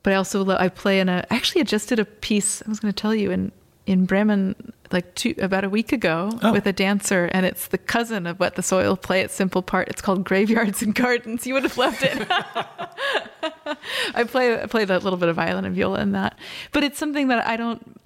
But 0.03 0.13
I 0.13 0.17
also 0.17 0.49
I 0.51 0.69
play 0.69 1.01
in 1.01 1.09
a. 1.09 1.25
Actually, 1.31 1.63
I 1.63 1.65
just 1.65 1.89
did 1.89 1.99
a 1.99 2.05
piece. 2.05 2.63
I 2.63 2.69
was 2.69 2.81
going 2.81 2.93
to 2.93 3.01
tell 3.01 3.15
you 3.15 3.31
in 3.31 3.53
in 3.87 4.07
Bremen 4.07 4.73
like 4.95 5.15
two 5.15 5.35
about 5.39 5.65
a 5.65 5.69
week 5.69 5.93
ago 5.93 6.31
Oh. 6.43 6.53
with 6.53 6.67
a 6.67 6.73
dancer, 6.73 7.27
and 7.33 7.45
it's 7.45 7.67
the 7.67 7.77
cousin 7.79 8.27
of 8.27 8.41
what 8.41 8.55
the 8.55 8.63
soil 8.63 8.97
play 8.97 9.21
its 9.21 9.35
simple 9.35 9.61
part. 9.63 9.89
It's 9.89 10.01
called 10.01 10.25
Graveyards 10.25 10.81
and 10.81 10.95
Gardens. 10.95 11.47
You 11.47 11.53
would 11.55 11.65
have 11.65 11.77
loved 11.77 12.03
it. 12.03 12.27
I 14.15 14.25
play 14.25 14.61
I 14.63 14.67
play 14.67 14.85
that 14.85 15.05
little 15.05 15.19
bit 15.19 15.29
of 15.29 15.37
violin 15.37 15.65
and 15.65 15.75
viola 15.75 16.01
in 16.01 16.13
that, 16.13 16.39
but 16.73 16.85
it's 16.85 16.99
something 16.99 17.29
that 17.29 17.47
I 17.47 17.57
don't. 17.57 18.01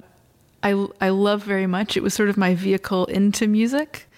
I 0.63 0.87
I 1.01 1.11
love 1.11 1.43
very 1.45 1.67
much. 1.67 1.97
It 1.97 2.03
was 2.03 2.15
sort 2.15 2.29
of 2.29 2.37
my 2.37 2.55
vehicle 2.55 3.05
into 3.07 3.47
music, 3.47 4.09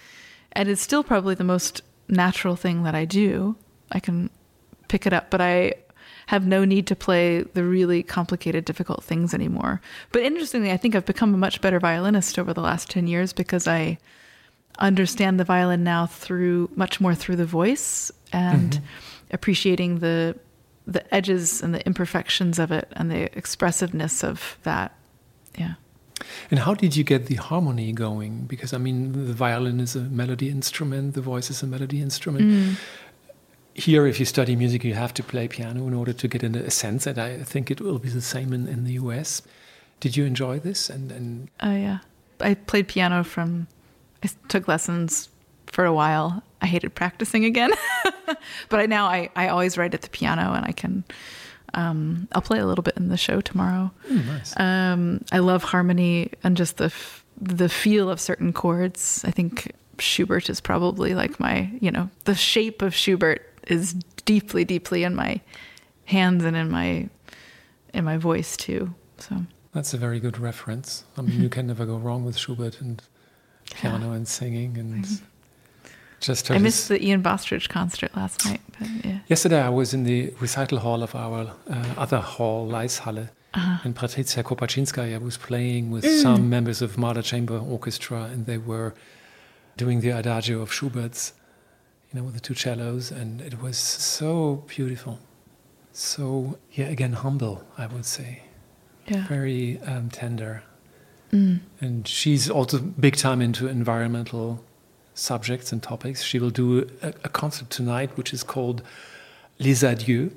and 0.53 0.69
it's 0.69 0.81
still 0.81 1.05
probably 1.05 1.35
the 1.35 1.45
most 1.45 1.83
natural 2.09 2.57
thing 2.57 2.83
that 2.85 2.95
I 2.95 3.05
do. 3.05 3.57
I 3.93 4.01
can 4.01 4.31
pick 4.89 5.07
it 5.07 5.13
up, 5.13 5.31
but 5.31 5.41
I 5.41 5.75
have 6.27 6.47
no 6.47 6.65
need 6.65 6.87
to 6.87 6.97
play 6.97 7.43
the 7.43 7.65
really 7.65 8.03
complicated, 8.03 8.65
difficult 8.65 9.03
things 9.05 9.35
anymore. 9.35 9.81
But 10.13 10.23
interestingly, 10.23 10.71
I 10.71 10.77
think 10.77 10.95
I've 10.95 11.07
become 11.07 11.35
a 11.35 11.39
much 11.39 11.61
better 11.61 11.81
violinist 11.81 12.39
over 12.39 12.53
the 12.53 12.61
last 12.61 12.91
10 12.91 13.07
years 13.07 13.33
because 13.33 13.67
I 13.67 13.99
understand 14.79 15.39
the 15.39 15.45
violin 15.45 15.85
now 15.85 16.07
through 16.07 16.71
much 16.75 17.01
more 17.01 17.15
through 17.15 17.37
the 17.37 17.45
voice 17.45 18.11
and 18.33 18.73
mm-hmm. 18.73 18.85
appreciating 19.33 19.99
the 19.99 20.37
the 20.87 21.15
edges 21.15 21.63
and 21.63 21.75
the 21.75 21.87
imperfections 21.87 22.59
of 22.59 22.73
it 22.73 22.89
and 22.93 23.11
the 23.11 23.37
expressiveness 23.37 24.25
of 24.25 24.59
that. 24.65 24.97
Yeah. 25.57 25.75
And 26.51 26.61
how 26.61 26.75
did 26.75 26.97
you 26.97 27.05
get 27.05 27.27
the 27.27 27.37
harmony 27.37 27.93
going? 27.93 28.47
Because 28.47 28.73
I 28.73 28.79
mean, 28.79 29.13
the 29.13 29.33
violin 29.33 29.81
is 29.81 29.95
a 29.95 30.01
melody 30.01 30.49
instrument, 30.49 31.15
the 31.15 31.21
voice 31.21 31.51
is 31.51 31.63
a 31.63 31.67
melody 31.67 32.03
instrument. 32.03 32.45
Mm. 32.45 32.75
Here, 33.81 34.07
if 34.07 34.21
you 34.21 34.27
study 34.27 34.57
music, 34.57 34.85
you 34.85 34.93
have 34.93 35.15
to 35.15 35.23
play 35.23 35.49
piano 35.49 35.87
in 35.87 35.95
order 35.95 36.13
to 36.13 36.29
get 36.29 36.43
a 36.43 36.71
sense, 36.71 37.07
and 37.07 37.19
I 37.19 37.39
think 37.39 37.71
it 37.71 37.81
will 37.81 37.99
be 37.99 38.11
the 38.11 38.21
same 38.21 38.53
in, 38.53 38.69
in 38.69 38.85
the 38.85 38.93
US. 38.93 39.41
Did 40.01 40.17
you 40.19 40.27
enjoy 40.27 40.59
this? 40.59 40.91
And, 40.91 41.11
and 41.11 41.49
Oh 41.63 41.75
yeah. 41.75 41.99
I 42.41 42.55
played 42.55 42.89
piano 42.89 43.25
from 43.25 43.69
I 44.23 44.29
took 44.49 44.69
lessons 44.69 45.31
for 45.67 45.85
a 45.87 45.95
while. 45.95 46.43
I 46.61 46.67
hated 46.67 46.95
practicing 46.95 47.45
again. 47.47 47.71
but 48.69 48.81
I 48.81 48.87
now 48.87 49.07
I, 49.07 49.31
I 49.35 49.49
always 49.49 49.79
write 49.79 49.95
at 49.95 50.03
the 50.03 50.11
piano 50.11 50.53
and 50.53 50.67
I 50.67 50.73
can 50.73 51.05
um, 51.73 52.29
I'll 52.33 52.43
play 52.43 52.59
a 52.59 52.67
little 52.67 52.83
bit 52.83 52.97
in 52.97 53.09
the 53.09 53.17
show 53.17 53.41
tomorrow. 53.41 53.91
mm, 54.09 54.27
nice. 54.27 54.59
Um, 54.59 55.25
I 55.33 55.39
love 55.39 55.63
harmony 55.63 56.33
and 56.43 56.57
just 56.57 56.77
the 56.77 56.87
f- 56.87 57.25
the 57.41 57.69
feel 57.69 58.11
of 58.11 58.21
certain 58.21 58.53
chords. 58.53 59.25
I 59.25 59.31
think 59.31 59.73
Schubert 59.99 60.51
is 60.51 60.61
probably 60.61 61.15
like 61.15 61.39
my, 61.39 61.71
you 61.81 61.91
know, 61.91 62.11
the 62.25 62.35
shape 62.35 62.83
of 62.83 62.95
Schubert 62.95 63.50
is 63.67 63.95
deeply, 64.25 64.65
deeply 64.65 65.05
in 65.05 65.15
my 65.15 65.41
hands 66.05 66.45
and 66.45 66.57
in 66.57 66.71
my 66.71 67.09
in 67.93 68.05
my 68.05 68.17
voice 68.17 68.57
too. 68.57 68.95
So 69.19 69.45
That's 69.73 69.95
a 69.95 69.99
very 69.99 70.21
good 70.21 70.39
reference. 70.39 71.05
I 71.17 71.23
mean, 71.23 71.41
you 71.45 71.49
can 71.49 71.67
never 71.67 71.87
go 71.87 71.97
wrong 71.97 72.25
with 72.25 72.37
Schubert 72.37 72.81
and 72.81 73.03
piano 73.75 74.13
and 74.13 74.27
singing 74.27 74.77
and 74.77 75.05
mm-hmm. 75.05 75.25
just 76.21 76.51
I 76.51 76.59
missed 76.59 76.89
the 76.89 77.03
Ian 77.05 77.23
Bostridge 77.23 77.69
concert 77.69 78.17
last 78.17 78.45
night, 78.45 78.61
but 78.79 78.89
yeah. 79.05 79.19
Yesterday, 79.29 79.61
I 79.61 79.69
was 79.69 79.95
in 79.95 80.05
the 80.05 80.35
recital 80.41 80.79
hall 80.79 81.03
of 81.03 81.15
our 81.15 81.53
uh, 81.69 81.95
other 81.97 82.19
hall, 82.19 82.69
Laeiszhalle, 82.69 83.31
uh-huh. 83.55 83.79
and 83.85 83.95
Patricia 83.95 84.43
Kopatchinskaja 84.43 85.21
was 85.21 85.37
playing 85.37 85.91
with 85.91 86.05
mm. 86.05 86.23
some 86.23 86.51
members 86.51 86.83
of 86.83 86.99
Mahler 86.99 87.23
Chamber 87.23 87.59
Orchestra, 87.59 88.25
and 88.25 88.47
they 88.47 88.59
were 88.59 88.95
doing 89.77 90.01
the 90.01 90.11
Adagio 90.11 90.61
of 90.61 90.73
Schubert's, 90.73 91.33
you 92.13 92.19
know, 92.21 92.25
with 92.25 92.35
the 92.35 92.41
two 92.41 92.55
cellos, 92.55 93.11
and 93.11 93.41
it 93.41 93.61
was 93.63 93.77
so 93.79 94.65
beautiful. 94.67 95.19
So, 95.93 96.59
yeah, 96.73 96.87
again, 96.87 97.13
humble, 97.13 97.63
I 97.79 97.87
would 97.87 98.05
say. 98.05 98.43
Yeah. 99.07 99.27
Very 99.27 99.81
um, 99.83 100.09
tender. 100.11 100.63
Mm. 101.33 101.61
And 101.81 102.07
she's 102.09 102.51
also 102.51 102.79
big 102.79 103.17
time 103.17 103.41
into 103.41 103.69
environmental 103.69 104.65
subjects 105.15 105.73
and 105.73 105.83
topics. 105.83 106.23
She 106.23 106.39
will 106.39 106.51
do 106.51 106.89
a, 107.03 107.09
a 107.25 107.29
concert 107.29 107.71
tonight, 107.71 108.17
which 108.17 108.33
is 108.33 108.43
called 108.43 108.83
Les 109.59 109.83
Adieux. 109.85 110.31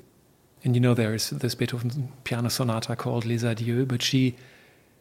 And 0.64 0.74
you 0.74 0.80
know, 0.80 0.94
there 0.94 1.14
is 1.14 1.30
this 1.30 1.54
Beethoven 1.54 2.12
piano 2.24 2.48
sonata 2.48 2.96
called 2.96 3.24
Les 3.26 3.44
Adieux, 3.44 3.84
but 3.84 4.02
she 4.02 4.36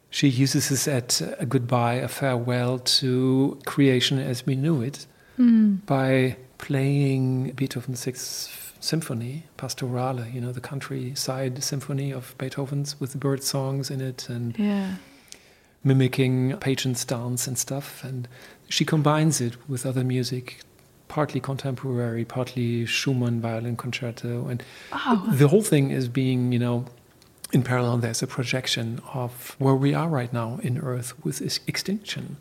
she 0.10 0.28
uses 0.28 0.70
this 0.70 0.88
at 0.88 1.22
a 1.40 1.46
goodbye, 1.46 1.96
a 1.96 2.08
farewell 2.08 2.78
to 2.78 3.60
creation 3.66 4.20
as 4.20 4.46
we 4.46 4.56
knew 4.56 4.82
it 4.82 5.06
Mm. 5.40 5.84
by 5.88 6.38
playing 6.58 7.52
Beethoven's 7.52 8.00
Sixth 8.00 8.74
Symphony, 8.80 9.44
Pastorale, 9.58 10.26
you 10.34 10.42
know, 10.42 10.52
the 10.52 10.60
countryside 10.62 11.64
symphony 11.64 12.12
of 12.12 12.36
Beethoven's 12.38 13.00
with 13.00 13.14
the 13.14 13.18
bird 13.18 13.44
songs 13.44 13.90
in 13.90 14.02
it 14.02 14.28
and 14.30 14.58
Yeah. 14.60 14.96
mimicking 15.84 16.58
Pageant's 16.58 17.06
dance 17.06 17.48
and 17.48 17.58
stuff. 17.58 18.04
And 18.04 18.28
she 18.70 18.84
combines 18.86 19.40
it 19.42 19.56
with 19.70 19.86
other 19.86 20.04
music, 20.04 20.62
partly 21.08 21.40
contemporary, 21.40 22.26
partly 22.26 22.86
Schumann 22.86 23.40
violin 23.42 23.78
concerto. 23.78 24.48
And 24.48 24.64
Oh. 24.92 25.30
the 25.32 25.48
whole 25.48 25.62
thing 25.64 25.92
is 25.92 26.08
being, 26.10 26.52
you 26.52 26.60
know, 26.60 26.86
in 27.52 27.64
parallel, 27.64 27.98
there's 28.00 28.24
a 28.24 28.28
projection 28.28 29.00
of 29.14 29.56
where 29.60 29.76
we 29.76 29.94
are 29.94 30.10
right 30.10 30.34
now 30.34 30.60
in 30.64 30.78
Earth 30.80 31.14
with 31.24 31.42
ex- 31.42 31.60
extinction. 31.68 32.38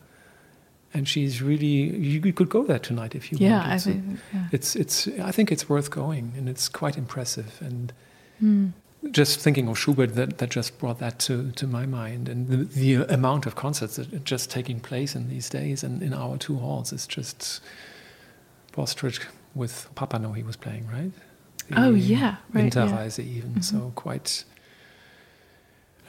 And 0.94 1.09
she's 1.09 1.40
really, 1.40 1.66
you 1.66 2.20
you 2.24 2.33
could 2.33 2.50
go 2.50 2.64
there 2.64 2.78
tonight 2.78 3.14
if 3.14 3.33
you 3.33 3.38
Yeah, 3.40 3.61
wanted 3.61 3.72
I 3.72 3.78
to. 3.78 3.83
think 3.85 4.18
yeah. 4.35 4.48
It's, 4.52 4.76
it's, 4.76 5.09
I 5.09 5.33
think 5.33 5.50
it's 5.50 5.68
worth 5.68 5.90
going 5.90 6.35
and 6.37 6.48
it's 6.48 6.68
quite 6.68 6.96
impressive. 6.98 7.59
And 7.61 7.92
Mm. 8.42 8.72
just 9.12 9.40
thinking 9.40 9.68
of 9.68 9.78
Schubert, 9.78 10.14
that, 10.16 10.38
that 10.38 10.50
just 10.50 10.78
brought 10.78 10.98
that 10.98 11.18
to, 11.20 11.50
to 11.52 11.66
my 11.66 11.87
mind. 11.87 12.28
And 12.28 12.48
the, 12.48 12.57
the 12.64 12.94
amount 13.14 13.46
of 13.46 13.55
concerts 13.55 13.96
that 13.96 14.12
are 14.12 14.18
just 14.18 14.50
taking 14.50 14.81
place 14.81 15.14
in 15.16 15.28
these 15.28 15.48
days 15.48 15.83
and 15.85 16.02
in 16.02 16.12
our 16.12 16.37
two 16.37 16.57
halls 16.59 16.92
is 16.92 17.07
just 17.07 17.61
Bostridge 18.72 19.20
with 19.55 19.88
Pappano 19.94 20.33
he 20.35 20.42
was 20.42 20.57
playing, 20.57 20.87
right? 20.88 21.12
Oh, 21.76 21.94
yeah, 21.94 22.37
right, 22.52 22.64
yeah. 22.64 22.70
Winterreise 22.70 23.18
even, 23.18 23.50
Mhm. 23.55 23.64
so 23.64 23.92
quite... 23.94 24.44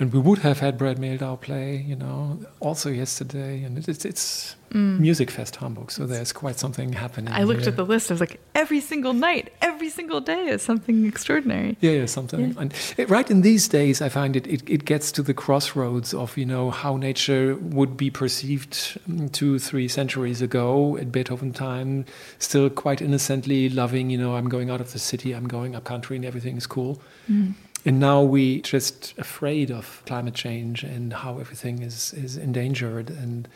And 0.04 0.12
we 0.12 0.20
would 0.20 0.40
have 0.40 0.60
had 0.60 0.78
Brad 0.78 0.98
Mehldau 0.98 1.40
play, 1.40 1.78
you 1.78 1.96
know, 1.96 2.38
also 2.60 2.90
yesterday. 2.90 3.64
And 3.64 3.78
it, 3.78 3.88
it's, 3.88 4.04
it's 4.04 4.58
Mm. 4.74 5.00
Music 5.00 5.30
Fest 5.30 5.58
Hamburg, 5.58 5.92
so 5.92 6.08
there's 6.08 6.34
quite 6.34 6.58
something 6.58 6.94
happening 6.94 7.32
I 7.32 7.44
looked 7.44 7.62
here. 7.62 7.70
at 7.70 7.76
the 7.76 7.86
list. 7.86 8.10
I 8.10 8.16
was 8.16 8.20
like, 8.20 8.40
every 8.56 8.80
single 8.80 9.14
night, 9.14 9.54
every 9.62 9.92
single 9.92 10.20
day 10.20 10.48
is 10.48 10.64
something 10.64 11.06
extraordinary. 11.06 11.78
Yeah, 11.80 11.92
yeah, 11.92 12.06
something. 12.08 12.40
Yeah. 12.40 12.62
And 12.62 12.74
it, 12.98 13.08
right 13.08 13.30
in 13.30 13.42
these 13.42 13.68
days, 13.68 14.02
I 14.02 14.10
find 14.10 14.36
it, 14.36 14.48
it 14.48 14.68
it 14.68 14.86
gets 14.86 15.12
to 15.12 15.22
the 15.22 15.34
crossroads 15.34 16.12
of 16.12 16.36
you 16.38 16.48
know 16.48 16.72
how 16.72 16.98
nature 16.98 17.56
would 17.56 17.96
be 17.96 18.10
perceived 18.10 18.74
mm, 19.08 19.32
two, 19.32 19.60
three 19.60 19.88
centuries 19.88 20.42
ago 20.42 20.98
at 20.98 21.12
Beethoven 21.12 21.54
time, 21.54 22.06
still 22.40 22.68
quite 22.72 23.00
innocently 23.00 23.70
loving. 23.70 24.10
You 24.10 24.18
know, 24.18 24.36
I'm 24.36 24.50
going 24.50 24.72
out 24.72 24.82
of 24.82 24.92
the 24.92 25.00
city, 25.00 25.34
I'm 25.34 25.48
going 25.48 25.76
up 25.76 25.84
country, 25.84 26.16
and 26.16 26.26
everything 26.26 26.58
is 26.58 26.66
cool. 26.66 27.00
Mm. 27.30 27.54
And 27.86 28.00
now 28.00 28.22
we 28.22 28.62
just 28.62 29.14
afraid 29.18 29.70
of 29.72 30.04
climate 30.06 30.34
change 30.34 30.84
and 30.84 31.14
how 31.14 31.40
everything 31.40 31.82
is 31.82 32.14
is 32.14 32.38
endangered, 32.38 33.10
and 33.10 33.48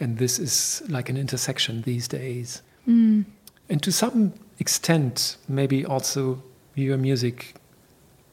and 0.00 0.18
this 0.18 0.38
is 0.38 0.82
like 0.88 1.08
an 1.08 1.16
intersection 1.16 1.82
these 1.82 2.08
days. 2.08 2.62
Mm. 2.86 3.24
And 3.68 3.82
to 3.82 3.92
some 3.92 4.34
extent, 4.58 5.36
maybe 5.48 5.84
also 5.84 6.42
your 6.74 6.98
music 6.98 7.54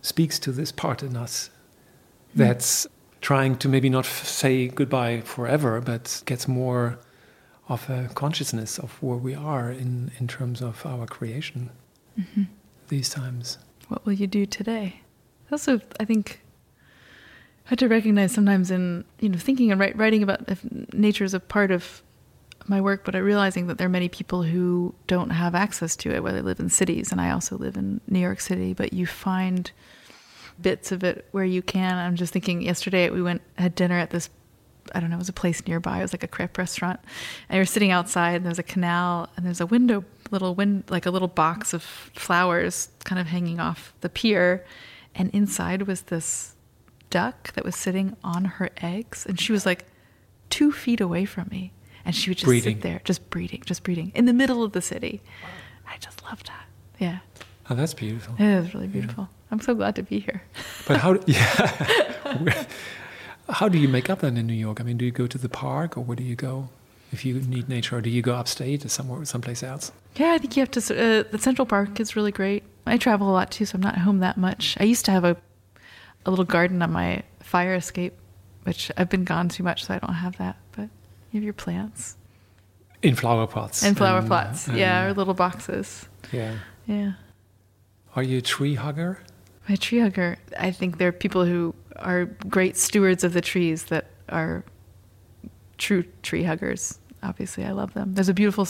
speaks 0.01 0.39
to 0.39 0.51
this 0.51 0.71
part 0.71 1.03
in 1.03 1.15
us 1.15 1.49
that's 2.35 2.87
trying 3.21 3.57
to 3.57 3.69
maybe 3.69 3.89
not 3.89 4.05
f- 4.05 4.25
say 4.25 4.67
goodbye 4.67 5.21
forever, 5.21 5.79
but 5.79 6.23
gets 6.25 6.47
more 6.47 6.97
of 7.69 7.89
a 7.89 8.09
consciousness 8.15 8.79
of 8.79 9.01
where 9.01 9.17
we 9.17 9.35
are 9.35 9.71
in, 9.71 10.11
in 10.19 10.27
terms 10.27 10.61
of 10.61 10.85
our 10.85 11.05
creation 11.05 11.69
mm-hmm. 12.19 12.43
these 12.87 13.09
times. 13.09 13.57
What 13.87 14.05
will 14.05 14.13
you 14.13 14.27
do 14.27 14.45
today? 14.45 15.00
Also, 15.51 15.81
I 15.99 16.05
think 16.05 16.41
had 17.65 17.79
to 17.79 17.87
recognize 17.87 18.33
sometimes 18.33 18.71
in 18.71 19.05
you 19.19 19.29
know 19.29 19.37
thinking 19.37 19.71
and 19.71 19.79
write, 19.79 19.97
writing 19.97 20.23
about 20.23 20.49
if 20.49 20.65
nature 20.93 21.23
is 21.23 21.33
a 21.33 21.39
part 21.39 21.71
of 21.71 22.01
my 22.67 22.79
work, 22.79 23.03
but 23.05 23.15
I 23.15 23.19
realizing 23.19 23.67
that 23.67 23.77
there 23.77 23.87
are 23.87 23.89
many 23.89 24.07
people 24.07 24.43
who 24.43 24.93
don't 25.07 25.31
have 25.31 25.55
access 25.55 25.95
to 25.97 26.11
it, 26.13 26.21
whether 26.21 26.37
they 26.37 26.43
live 26.43 26.59
in 26.59 26.69
cities, 26.69 27.11
and 27.11 27.19
I 27.19 27.31
also 27.31 27.57
live 27.57 27.75
in 27.75 28.01
New 28.07 28.19
York 28.19 28.39
City. 28.39 28.73
But 28.73 28.93
you 28.93 29.07
find 29.07 29.71
bits 30.61 30.91
of 30.91 31.03
it 31.03 31.27
where 31.31 31.45
you 31.45 31.61
can. 31.61 31.97
I'm 31.97 32.15
just 32.15 32.33
thinking. 32.33 32.61
Yesterday 32.61 33.09
we 33.09 33.21
went 33.21 33.41
had 33.57 33.75
dinner 33.75 33.97
at 33.97 34.11
this 34.11 34.29
I 34.93 34.99
don't 34.99 35.09
know, 35.09 35.15
it 35.15 35.19
was 35.19 35.29
a 35.29 35.33
place 35.33 35.65
nearby. 35.67 35.99
It 35.99 36.01
was 36.01 36.13
like 36.13 36.23
a 36.23 36.27
crepe 36.27 36.57
restaurant. 36.57 36.99
And 37.49 37.57
we 37.57 37.61
were 37.61 37.65
sitting 37.65 37.91
outside 37.91 38.35
and 38.35 38.45
there's 38.45 38.59
a 38.59 38.63
canal 38.63 39.29
and 39.37 39.45
there's 39.45 39.61
a 39.61 39.65
window, 39.65 40.03
little 40.31 40.55
wind, 40.55 40.85
like 40.89 41.05
a 41.05 41.11
little 41.11 41.27
box 41.27 41.73
of 41.73 41.83
flowers 41.83 42.89
kind 43.03 43.19
of 43.19 43.27
hanging 43.27 43.59
off 43.59 43.93
the 44.01 44.09
pier. 44.09 44.65
And 45.15 45.29
inside 45.31 45.83
was 45.83 46.03
this 46.03 46.55
duck 47.09 47.53
that 47.53 47.65
was 47.65 47.75
sitting 47.75 48.15
on 48.23 48.45
her 48.45 48.69
eggs. 48.81 49.25
And 49.25 49.39
she 49.39 49.51
was 49.51 49.65
like 49.65 49.85
two 50.49 50.71
feet 50.71 51.01
away 51.01 51.25
from 51.25 51.47
me. 51.49 51.73
And 52.03 52.15
she 52.15 52.29
would 52.29 52.37
just 52.37 52.47
breeding. 52.47 52.77
sit 52.77 52.81
there, 52.81 53.01
just 53.03 53.29
breeding, 53.29 53.61
just 53.65 53.83
breeding 53.83 54.11
in 54.15 54.25
the 54.25 54.33
middle 54.33 54.63
of 54.63 54.71
the 54.71 54.81
city. 54.81 55.21
I 55.87 55.97
just 55.97 56.23
loved 56.23 56.47
that. 56.47 56.65
Yeah. 56.97 57.19
Oh, 57.69 57.75
that's 57.75 57.93
beautiful. 57.93 58.35
It 58.39 58.45
is 58.45 58.73
really 58.73 58.87
beautiful. 58.87 59.25
Yeah. 59.29 59.37
I'm 59.51 59.61
so 59.61 59.75
glad 59.75 59.95
to 59.95 60.03
be 60.03 60.19
here. 60.19 60.41
But 60.87 60.97
how, 60.97 61.19
yeah. 61.27 62.65
How 63.49 63.67
do 63.67 63.77
you 63.77 63.87
make 63.87 64.09
up 64.09 64.19
then 64.19 64.37
in 64.37 64.47
New 64.47 64.53
York? 64.53 64.79
I 64.79 64.83
mean, 64.83 64.97
do 64.97 65.05
you 65.05 65.11
go 65.11 65.27
to 65.27 65.37
the 65.37 65.49
park 65.49 65.97
or 65.97 66.01
where 66.01 66.15
do 66.15 66.23
you 66.23 66.35
go 66.35 66.69
if 67.11 67.25
you 67.25 67.35
need 67.41 67.67
nature, 67.67 67.97
or 67.97 68.01
do 68.01 68.09
you 68.09 68.21
go 68.21 68.35
upstate 68.35 68.85
or 68.85 68.89
somewhere, 68.89 69.25
someplace 69.25 69.63
else? 69.63 69.91
Yeah, 70.15 70.31
I 70.31 70.37
think 70.37 70.55
you 70.55 70.61
have 70.61 70.71
to. 70.71 70.79
Uh, 70.79 71.23
the 71.29 71.37
Central 71.37 71.65
Park 71.65 71.99
is 71.99 72.15
really 72.15 72.31
great. 72.31 72.63
I 72.85 72.97
travel 72.97 73.29
a 73.29 73.33
lot 73.33 73.51
too, 73.51 73.65
so 73.65 73.75
I'm 73.75 73.81
not 73.81 73.97
home 73.99 74.19
that 74.19 74.37
much. 74.37 74.77
I 74.79 74.83
used 74.83 75.05
to 75.05 75.11
have 75.11 75.23
a 75.23 75.37
a 76.25 76.29
little 76.29 76.45
garden 76.45 76.81
on 76.81 76.91
my 76.91 77.23
fire 77.39 77.75
escape, 77.75 78.13
which 78.63 78.91
I've 78.97 79.09
been 79.09 79.23
gone 79.23 79.49
too 79.49 79.63
much, 79.63 79.85
so 79.85 79.93
I 79.93 79.99
don't 79.99 80.13
have 80.13 80.37
that. 80.37 80.57
But 80.71 80.89
you 81.31 81.39
have 81.39 81.43
your 81.43 81.53
plants 81.53 82.15
in 83.01 83.15
flower 83.15 83.47
pots. 83.47 83.83
In 83.83 83.95
flower 83.95 84.19
and, 84.19 84.27
pots, 84.27 84.67
yeah, 84.67 85.05
or 85.05 85.13
little 85.13 85.33
boxes. 85.33 86.05
Yeah. 86.31 86.57
Yeah. 86.85 87.13
Are 88.15 88.23
you 88.23 88.39
a 88.39 88.41
tree 88.41 88.75
hugger? 88.75 89.19
A 89.69 89.77
tree 89.77 89.99
hugger. 89.99 90.37
I 90.59 90.71
think 90.71 90.97
there 90.97 91.07
are 91.07 91.13
people 91.13 91.45
who 91.45 91.73
are 91.97 92.25
great 92.49 92.77
stewards 92.77 93.23
of 93.23 93.33
the 93.33 93.41
trees 93.41 93.85
that 93.85 94.07
are 94.29 94.63
true 95.77 96.03
tree 96.21 96.43
huggers. 96.43 96.99
Obviously, 97.23 97.63
I 97.65 97.71
love 97.71 97.93
them. 97.93 98.13
There's 98.15 98.29
a 98.29 98.33
beautiful 98.33 98.67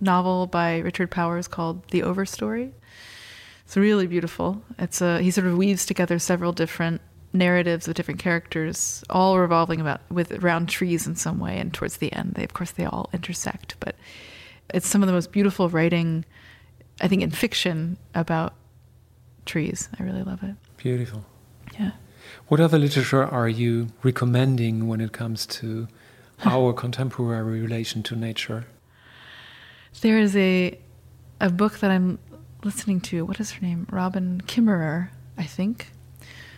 novel 0.00 0.46
by 0.46 0.78
Richard 0.78 1.10
Powers 1.10 1.48
called 1.48 1.88
The 1.90 2.00
Overstory. 2.00 2.72
It's 3.68 3.76
really 3.76 4.06
beautiful. 4.06 4.62
It's 4.78 5.02
a 5.02 5.20
he 5.20 5.30
sort 5.30 5.46
of 5.46 5.58
weaves 5.58 5.84
together 5.84 6.18
several 6.18 6.52
different 6.52 7.02
narratives 7.34 7.86
of 7.86 7.92
different 7.92 8.18
characters, 8.18 9.04
all 9.10 9.38
revolving 9.38 9.78
about 9.78 10.00
with 10.10 10.32
around 10.42 10.70
trees 10.70 11.06
in 11.06 11.16
some 11.16 11.38
way. 11.38 11.58
And 11.58 11.74
towards 11.74 11.98
the 11.98 12.10
end, 12.14 12.32
they 12.32 12.44
of 12.44 12.54
course 12.54 12.70
they 12.70 12.86
all 12.86 13.10
intersect. 13.12 13.76
But 13.78 13.94
it's 14.72 14.88
some 14.88 15.02
of 15.02 15.06
the 15.06 15.12
most 15.12 15.32
beautiful 15.32 15.68
writing, 15.68 16.24
I 17.02 17.08
think, 17.08 17.20
in 17.20 17.30
fiction 17.30 17.98
about 18.14 18.54
trees. 19.44 19.90
I 20.00 20.02
really 20.02 20.22
love 20.22 20.42
it. 20.42 20.54
Beautiful. 20.78 21.26
Yeah. 21.78 21.90
What 22.46 22.60
other 22.60 22.78
literature 22.78 23.22
are 23.22 23.50
you 23.50 23.88
recommending 24.02 24.88
when 24.88 25.02
it 25.02 25.12
comes 25.12 25.44
to 25.60 25.88
our 26.46 26.72
contemporary 26.72 27.60
relation 27.60 28.02
to 28.04 28.16
nature? 28.16 28.64
There 30.00 30.18
is 30.18 30.34
a 30.36 30.78
a 31.38 31.50
book 31.50 31.80
that 31.80 31.90
I'm 31.90 32.18
listening 32.64 33.00
to. 33.02 33.24
What 33.24 33.40
is 33.40 33.52
her 33.52 33.60
name? 33.60 33.86
Robin 33.90 34.42
Kimmerer, 34.46 35.10
I 35.36 35.44
think. 35.44 35.92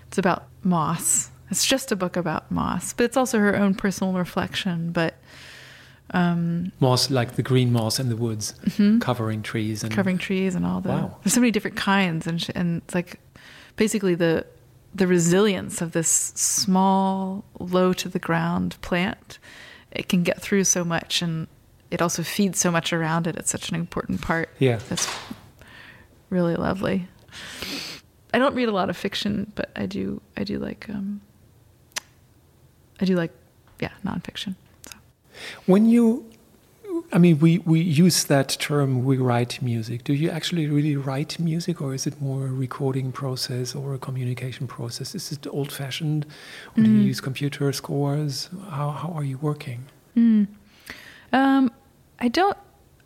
It's 0.09 0.19
about 0.19 0.49
moss. 0.63 1.31
It's 1.51 1.65
just 1.65 1.91
a 1.93 1.97
book 1.97 2.17
about 2.17 2.51
moss, 2.51 2.93
but 2.93 3.05
it's 3.05 3.17
also 3.17 3.39
her 3.39 3.57
own 3.57 3.75
personal 3.75 4.13
reflection. 4.13 4.93
But 4.93 5.15
um, 6.13 6.73
moss, 6.81 7.11
like 7.11 7.37
the 7.37 7.43
green 7.43 7.73
moss 7.73 7.99
in 7.99 8.09
the 8.09 8.17
woods, 8.17 8.55
mm-hmm. 8.65 8.99
covering 8.99 9.43
trees 9.43 9.83
and 9.83 9.93
covering 9.93 10.19
trees 10.19 10.55
and 10.55 10.65
all 10.65 10.81
the. 10.81 10.91
Wow. 10.91 11.17
There's 11.23 11.35
so 11.35 11.41
many 11.41 11.51
different 11.51 11.77
kinds, 11.77 12.27
and 12.27 12.45
and 12.55 12.83
it's 12.83 12.95
like 12.95 13.21
basically 13.77 14.15
the 14.15 14.47
the 14.95 15.07
resilience 15.07 15.81
of 15.81 15.93
this 15.93 16.09
small, 16.09 17.45
low 17.59 17.93
to 17.93 18.09
the 18.09 18.19
ground 18.19 18.77
plant. 18.81 19.39
It 19.93 20.09
can 20.09 20.23
get 20.23 20.41
through 20.41 20.65
so 20.65 20.85
much, 20.85 21.23
and 21.23 21.47
it 21.91 22.01
also 22.01 22.23
feeds 22.23 22.59
so 22.59 22.71
much 22.71 22.93
around 22.93 23.27
it. 23.27 23.37
It's 23.37 23.51
such 23.51 23.69
an 23.71 23.77
important 23.77 24.21
part. 24.21 24.51
Yeah, 24.59 24.79
that's 24.89 25.07
really 26.31 26.57
lovely. 26.57 27.09
I 28.33 28.39
don't 28.39 28.55
read 28.55 28.69
a 28.69 28.73
lot 28.73 28.91
of 28.91 28.97
fiction, 28.97 29.53
but 29.55 29.71
I 29.77 29.87
do. 29.87 30.23
I 30.37 30.45
do 30.45 30.59
like. 30.59 30.89
Um, 30.89 31.21
I 33.01 33.05
do 33.05 33.17
like, 33.17 33.33
yeah, 33.81 33.93
nonfiction. 34.05 34.55
So. 34.87 34.97
When 35.67 35.87
you 35.87 36.31
I 37.13 37.19
mean, 37.19 37.39
we, 37.41 37.59
we 37.59 37.81
use 37.81 38.25
that 38.25 38.57
term, 38.61 39.05
we 39.05 39.17
write 39.17 39.61
music. 39.61 40.05
Do 40.05 40.15
you 40.15 40.31
actually 40.31 40.69
really 40.69 40.97
write 40.97 41.39
music, 41.41 41.81
or 41.81 41.93
is 41.93 42.07
it 42.07 42.21
more 42.21 42.47
a 42.47 42.53
recording 42.53 43.11
process 43.11 43.75
or 43.75 43.95
a 43.95 43.99
communication 43.99 44.67
process? 44.69 45.15
Is 45.15 45.33
it 45.33 45.47
old 45.49 45.73
fashioned, 45.73 46.25
or 46.77 46.83
mm. 46.83 46.85
do 46.85 46.91
you 46.91 47.03
mm. 47.03 47.07
use 47.07 47.21
computer 47.21 47.73
scores? 47.73 48.49
How, 48.71 48.91
how 48.91 49.13
are 49.13 49.25
you 49.25 49.39
working? 49.39 49.87
Mm. 50.17 50.47
Um, 51.33 51.73
I 52.21 52.29
don't, 52.29 52.57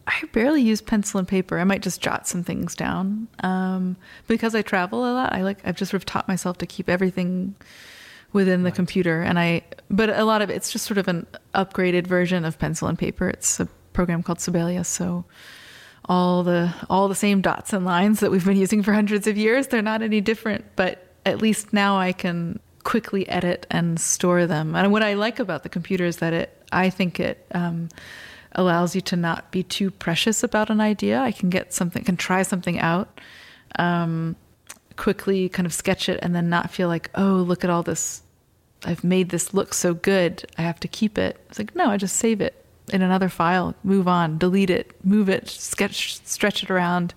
I 0.07 0.23
barely 0.33 0.63
use 0.63 0.81
pencil 0.81 1.19
and 1.19 1.27
paper. 1.27 1.59
I 1.59 1.65
might 1.65 1.83
just 1.83 2.01
jot 2.01 2.27
some 2.27 2.45
things 2.45 2.75
down. 2.75 3.29
Um, 3.41 3.97
because 4.27 4.55
I 4.55 4.63
travel 4.63 5.11
a 5.11 5.13
lot, 5.13 5.33
I 5.33 5.43
like, 5.43 5.61
I've 5.65 5.77
just 5.77 5.91
sort 5.91 6.03
of 6.03 6.07
taught 6.07 6.29
myself 6.29 6.59
to 6.59 6.67
keep 6.67 6.89
everything 6.89 7.55
within 8.33 8.65
the 8.65 8.71
right. 8.71 8.75
computer 8.75 9.23
and 9.23 9.39
i 9.39 9.63
but 9.91 10.09
a 10.09 10.25
lot 10.25 10.43
of 10.43 10.51
it's 10.51 10.73
just 10.73 10.85
sort 10.87 10.99
of 10.99 11.07
an 11.07 11.25
upgraded 11.55 12.05
version 12.05 12.45
of 12.45 12.59
pencil 12.59 12.89
and 12.89 12.99
paper 12.99 13.29
it's 13.29 13.61
a 13.61 13.69
program 13.95 14.23
called 14.23 14.41
Sibelius. 14.41 14.89
So 14.89 15.25
all 16.05 16.43
the 16.43 16.75
all 16.91 17.09
the 17.09 17.15
same 17.15 17.41
dots 17.41 17.73
and 17.73 17.87
lines 17.87 18.21
that 18.21 18.31
we've 18.31 18.45
been 18.45 18.59
using 18.59 18.83
for 18.83 18.93
hundreds 18.93 19.27
of 19.27 19.39
years, 19.39 19.69
they're 19.69 19.81
not 19.81 20.03
any 20.03 20.21
different, 20.21 20.67
but 20.77 21.15
at 21.25 21.41
least 21.41 21.73
now 21.73 21.97
I 21.97 22.13
can 22.13 22.61
quickly 22.83 23.27
edit 23.31 23.67
and 23.71 23.99
store 23.99 24.47
them. 24.47 24.75
And 24.75 24.93
what 24.93 25.03
I 25.03 25.15
like 25.15 25.39
about 25.39 25.63
the 25.63 25.71
computer 25.71 26.05
is 26.05 26.19
that 26.19 26.35
it 26.35 26.63
I 26.71 26.91
think 26.91 27.19
it 27.19 27.47
um, 27.55 27.89
allows 28.55 28.95
you 28.95 29.01
to 29.03 29.17
not 29.17 29.51
be 29.51 29.63
too 29.63 29.91
precious 29.91 30.43
about 30.43 30.71
an 30.71 30.81
idea. 30.81 31.21
I 31.21 31.33
can 31.33 31.51
get 31.51 31.73
something, 31.73 32.05
can 32.05 32.17
try 32.17 32.43
something 32.43 32.79
out, 32.79 33.21
um, 33.79 34.37
quickly 34.97 35.49
kind 35.49 35.67
of 35.67 35.75
sketch 35.75 36.09
it, 36.09 36.21
and 36.23 36.35
then 36.35 36.49
not 36.49 36.71
feel 36.71 36.89
like, 36.89 37.11
oh, 37.15 37.45
look 37.47 37.65
at 37.65 37.71
all 37.71 37.83
this. 37.83 38.23
I've 38.85 39.03
made 39.05 39.31
this 39.31 39.55
look 39.55 39.75
so 39.75 39.95
good. 39.95 40.45
I 40.59 40.63
have 40.63 40.79
to 40.81 40.89
keep 40.89 41.19
it. 41.19 41.39
It's 41.49 41.59
like, 41.59 41.75
no, 41.75 41.87
I 41.91 41.97
just 41.97 42.17
save 42.17 42.41
it 42.41 42.65
in 42.93 43.03
another 43.03 43.29
file, 43.29 43.75
move 43.83 44.07
on, 44.07 44.39
delete 44.39 44.71
it, 44.71 44.95
move 45.05 45.29
it, 45.29 45.49
sketch, 45.49 46.21
stretch 46.25 46.63
it 46.63 46.71
around. 46.71 47.15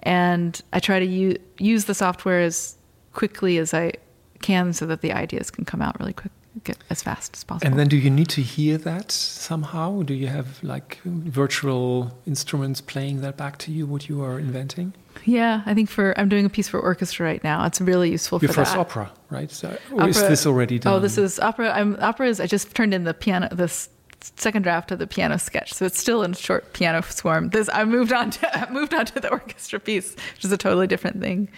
And 0.00 0.60
I 0.72 0.80
try 0.80 0.98
to 0.98 1.06
u- 1.06 1.38
use 1.58 1.86
the 1.86 1.94
software 1.94 2.40
as 2.40 2.76
quickly 3.12 3.58
as 3.58 3.72
I 3.72 3.94
can 4.40 4.72
so 4.72 4.86
that 4.86 5.00
the 5.00 5.12
ideas 5.12 5.50
can 5.50 5.64
come 5.64 5.80
out 5.80 5.98
really 5.98 6.12
quick, 6.12 6.32
get 6.64 6.78
as 6.90 7.02
fast 7.02 7.36
as 7.36 7.44
possible. 7.44 7.70
And 7.70 7.78
then 7.78 7.88
do 7.88 7.96
you 7.96 8.10
need 8.10 8.28
to 8.30 8.42
hear 8.42 8.78
that 8.78 9.10
somehow? 9.10 10.02
Do 10.02 10.14
you 10.14 10.28
have 10.28 10.62
like 10.62 11.00
virtual 11.04 12.16
instruments 12.26 12.80
playing 12.80 13.20
that 13.22 13.36
back 13.36 13.58
to 13.58 13.72
you, 13.72 13.86
what 13.86 14.08
you 14.08 14.22
are 14.22 14.38
inventing? 14.38 14.94
Yeah, 15.24 15.62
I 15.66 15.74
think 15.74 15.88
for 15.88 16.18
I'm 16.18 16.28
doing 16.28 16.44
a 16.44 16.50
piece 16.50 16.68
for 16.68 16.80
orchestra 16.80 17.26
right 17.26 17.42
now. 17.44 17.64
It's 17.66 17.80
really 17.80 18.10
useful 18.10 18.38
Your 18.40 18.48
for 18.48 18.54
first 18.54 18.72
that. 18.72 18.80
opera, 18.80 19.12
right? 19.30 19.50
So, 19.50 19.68
or 19.92 20.02
opera, 20.02 20.08
is 20.08 20.20
this 20.20 20.46
already 20.46 20.76
oh, 20.76 20.78
done? 20.78 20.92
Oh, 20.94 20.98
this 21.00 21.18
is 21.18 21.38
opera. 21.38 21.70
I'm 21.72 21.96
opera 22.00 22.28
is 22.28 22.40
I 22.40 22.46
just 22.46 22.74
turned 22.74 22.94
in 22.94 23.04
the 23.04 23.14
piano 23.14 23.48
this 23.52 23.88
second 24.36 24.62
draft 24.62 24.90
of 24.90 24.98
the 24.98 25.06
piano 25.06 25.38
sketch, 25.38 25.74
so 25.74 25.84
it's 25.84 25.98
still 25.98 26.22
in 26.22 26.32
short 26.32 26.72
piano 26.72 27.02
swarm. 27.02 27.50
This 27.50 27.68
I 27.72 27.84
moved 27.84 28.12
on 28.12 28.30
to 28.30 28.58
I 28.58 28.70
moved 28.72 28.94
on 28.94 29.06
to 29.06 29.20
the 29.20 29.30
orchestra 29.30 29.80
piece, 29.80 30.14
which 30.34 30.44
is 30.44 30.52
a 30.52 30.58
totally 30.58 30.86
different 30.86 31.20
thing. 31.20 31.48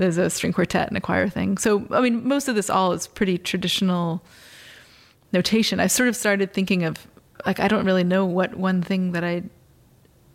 There's 0.00 0.16
a 0.16 0.30
string 0.30 0.54
quartet 0.54 0.88
and 0.88 0.96
a 0.96 1.00
choir 1.00 1.28
thing. 1.28 1.58
So 1.58 1.86
I 1.90 2.00
mean, 2.00 2.26
most 2.26 2.48
of 2.48 2.54
this 2.54 2.70
all 2.70 2.92
is 2.92 3.06
pretty 3.06 3.36
traditional 3.36 4.24
notation. 5.30 5.78
I 5.78 5.88
sort 5.88 6.08
of 6.08 6.16
started 6.16 6.54
thinking 6.54 6.84
of 6.84 7.06
like 7.44 7.60
I 7.60 7.68
don't 7.68 7.84
really 7.84 8.02
know 8.02 8.24
what 8.24 8.56
one 8.56 8.80
thing 8.80 9.12
that 9.12 9.24
I 9.24 9.42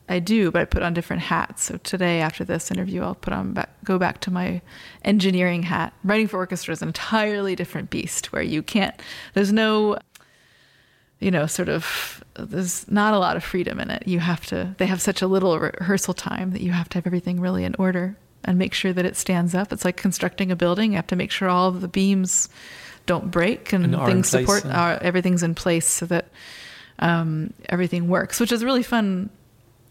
I 0.08 0.20
do, 0.20 0.52
but 0.52 0.62
I 0.62 0.66
put 0.66 0.84
on 0.84 0.94
different 0.94 1.24
hats. 1.24 1.64
So 1.64 1.78
today, 1.78 2.22
after 2.22 2.46
this 2.46 2.70
interview, 2.70 3.02
I'll 3.02 3.16
put 3.16 3.34
on 3.34 3.54
back, 3.54 3.72
go 3.84 3.98
back 3.98 4.22
to 4.22 4.32
my 4.32 4.62
engineering 5.04 5.64
hat. 5.64 5.94
Writing 6.04 6.28
for 6.28 6.38
orchestra 6.38 6.72
is 6.72 6.84
an 6.84 6.90
entirely 6.90 7.56
different 7.56 7.90
beast, 7.90 8.32
where 8.32 8.44
you 8.44 8.62
can't. 8.62 8.94
There's 9.34 9.52
no 9.52 9.98
you 11.20 11.32
know, 11.32 11.48
sort 11.48 11.70
of, 11.70 12.24
there's 12.38 12.92
not 12.92 13.14
a 13.14 13.18
lot 13.18 13.38
of 13.38 13.44
freedom 13.44 13.80
in 13.80 13.90
it. 13.90 14.06
You 14.06 14.20
have 14.20 14.46
to, 14.48 14.76
they 14.78 14.86
have 14.86 15.02
such 15.02 15.22
a 15.22 15.28
little 15.28 15.58
rehearsal 15.58 16.14
time 16.14 16.52
that 16.52 16.62
you 16.62 16.72
have 16.74 16.90
to 16.90 16.98
have 16.98 17.08
everything 17.08 17.40
really 17.40 17.64
in 17.64 17.74
order 17.80 18.18
and 18.46 18.58
make 18.58 18.74
sure 18.74 18.94
that 18.94 19.06
it 19.06 19.18
stands 19.18 19.54
up. 19.54 19.74
It's 19.74 19.84
like 19.84 19.98
constructing 19.98 20.52
a 20.52 20.56
building. 20.56 20.92
You 20.92 20.98
have 20.98 21.08
to 21.08 21.16
make 21.16 21.32
sure 21.32 21.50
all 21.50 21.68
of 21.68 21.82
the 21.82 21.88
beams 21.88 22.48
don't 23.06 23.30
break 23.30 23.74
and, 23.74 23.94
and 23.94 24.06
things 24.06 24.30
support, 24.30 24.66
are, 24.66 24.98
everything's 25.02 25.44
in 25.44 25.54
place 25.56 25.88
so 25.88 26.06
that 26.08 26.30
um, 27.00 27.54
everything 27.68 28.08
works, 28.08 28.40
which 28.40 28.52
is 28.52 28.64
really 28.64 28.84
fun. 28.84 29.30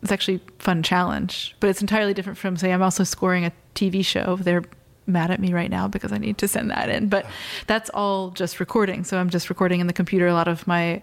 It's 0.03 0.13
actually 0.13 0.37
a 0.37 0.63
fun 0.63 0.83
challenge, 0.83 1.55
but 1.61 1.71
it's 1.71 1.81
entirely 1.81 2.15
different 2.15 2.39
from 2.39 2.57
say 2.57 2.73
I'm 2.73 2.83
also 2.83 3.05
scoring 3.05 3.45
a 3.45 3.53
TV 3.75 4.05
show. 4.05 4.37
They're 4.37 4.65
mad 5.07 5.31
at 5.31 5.41
me 5.41 5.53
right 5.53 5.71
now 5.71 5.87
because 5.89 6.13
I 6.13 6.19
need 6.19 6.39
to 6.39 6.49
send 6.49 6.71
that 6.71 6.89
in, 6.89 7.09
but 7.09 7.27
that's 7.67 7.91
all 7.91 8.31
just 8.31 8.61
recording. 8.61 9.05
So 9.05 9.19
I'm 9.19 9.31
just 9.31 9.49
recording 9.49 9.81
in 9.81 9.87
the 9.87 9.93
computer 9.93 10.27
a 10.27 10.35
lot 10.35 10.49
of 10.49 10.67
my 10.67 11.03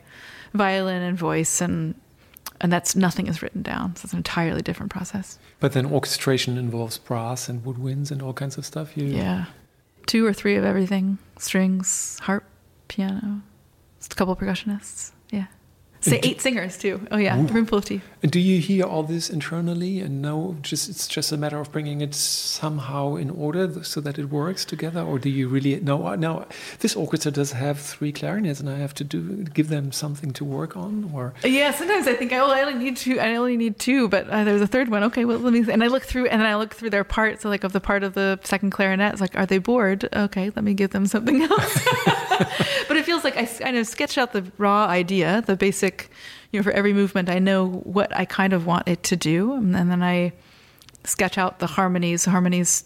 violin 0.54 1.02
and 1.02 1.18
voice 1.18 1.62
and 1.62 1.96
and 2.62 2.72
that's 2.72 2.96
nothing 2.96 3.28
is 3.28 3.42
written 3.42 3.62
down. 3.62 3.96
So 3.96 4.06
it's 4.06 4.14
an 4.14 4.18
entirely 4.18 4.62
different 4.62 4.92
process. 4.92 5.38
But 5.60 5.74
then 5.74 5.86
orchestration 5.86 6.58
involves 6.58 6.98
brass 6.98 7.50
and 7.50 7.64
woodwinds 7.64 8.12
and 8.12 8.22
all 8.22 8.34
kinds 8.34 8.58
of 8.58 8.66
stuff. 8.66 8.96
You 8.96 9.08
yeah, 9.08 9.46
two 10.06 10.26
or 10.26 10.32
three 10.32 10.56
of 10.56 10.64
everything: 10.64 11.18
strings, 11.38 12.18
harp, 12.22 12.46
piano, 12.88 13.42
just 14.00 14.14
a 14.14 14.16
couple 14.16 14.36
percussionists. 14.36 15.12
Yeah. 15.30 15.48
Say 16.02 16.20
eight 16.24 16.42
singers 16.42 16.78
too. 16.78 17.06
Oh 17.12 17.18
yeah, 17.18 17.40
Ooh. 17.40 17.46
Roomful 17.48 17.78
of 17.78 17.86
Teeth. 17.86 18.04
And 18.24 18.32
do 18.32 18.40
you 18.40 18.60
hear 18.60 18.86
all 18.86 19.04
this 19.04 19.30
internally 19.30 20.00
and 20.00 20.22
know 20.22 20.58
just 20.62 20.90
it's 20.90 21.08
just 21.08 21.32
a 21.32 21.38
matter 21.38 21.60
of 21.60 21.72
bringing 21.72 22.02
it 22.02 22.14
somehow 22.16 23.16
in 23.16 23.30
order 23.30 23.84
so 23.84 24.02
that 24.02 24.18
it 24.18 24.26
works 24.26 24.66
together, 24.66 25.02
or 25.02 25.20
do 25.20 25.30
you 25.30 25.48
really 25.48 25.80
know? 25.80 26.16
Now 26.16 26.48
this 26.80 26.96
orchestra 26.96 27.32
does 27.32 27.52
have 27.52 27.80
three 27.80 28.12
clarinets, 28.12 28.60
and 28.60 28.70
I 28.70 28.78
have 28.78 28.94
to 28.96 29.04
do 29.04 29.44
give 29.44 29.70
them 29.70 29.92
something 29.92 30.34
to 30.34 30.46
work 30.46 30.76
on, 30.76 31.12
or 31.14 31.34
yeah. 31.44 31.72
Sometimes 31.72 32.08
I 32.08 32.16
think 32.16 32.34
I, 32.34 32.42
well, 32.42 32.52
I 32.52 32.62
only 32.62 32.84
need 32.84 32.98
two. 32.98 33.20
I 33.20 33.36
only 33.36 33.58
need 33.58 33.80
two, 33.80 34.08
but 34.10 34.28
uh, 34.30 34.44
there's 34.44 34.62
a 34.62 34.68
third 34.68 34.90
one. 34.90 35.04
Okay, 35.04 35.26
well 35.26 35.40
let 35.40 35.54
me. 35.54 35.72
And 35.72 35.84
I 35.84 35.88
look 35.88 36.04
through, 36.04 36.28
and 36.28 36.42
then 36.42 36.48
I 36.48 36.56
look 36.56 36.74
through 36.74 36.90
their 36.90 37.04
parts. 37.04 37.44
So 37.44 37.50
like 37.50 37.64
of 37.64 37.74
the 37.74 37.82
part 37.82 38.04
of 38.04 38.14
the 38.14 38.40
second 38.44 38.72
clarinet, 38.72 39.14
it's 39.14 39.22
like, 39.22 39.36
are 39.36 39.46
they 39.46 39.58
bored? 39.58 40.08
Okay, 40.14 40.52
let 40.56 40.64
me 40.64 40.74
give 40.74 40.92
them 40.92 41.06
something 41.06 41.42
else. 41.52 41.80
but 42.88 42.98
it 42.98 43.06
feels 43.06 43.24
like 43.24 43.38
I 43.38 43.46
kind 43.46 43.78
of 43.78 43.88
sketch 43.88 44.18
out 44.18 44.34
the 44.34 44.46
raw 44.58 44.86
idea, 44.86 45.44
the 45.46 45.56
basic, 45.56 45.91
you 46.52 46.60
know, 46.60 46.64
for 46.64 46.72
every 46.72 46.94
movement, 46.94 47.30
I 47.30 47.40
know 47.40 47.68
what 47.68 48.16
I 48.16 48.26
kind 48.26 48.54
of 48.54 48.66
want 48.66 48.88
it 48.88 49.04
to 49.04 49.16
do. 49.16 49.54
And 49.54 49.74
then 49.74 50.04
I 50.04 50.34
sketch 51.04 51.38
out 51.38 51.60
the 51.60 51.68
harmonies. 51.68 52.26
Harmonies 52.26 52.84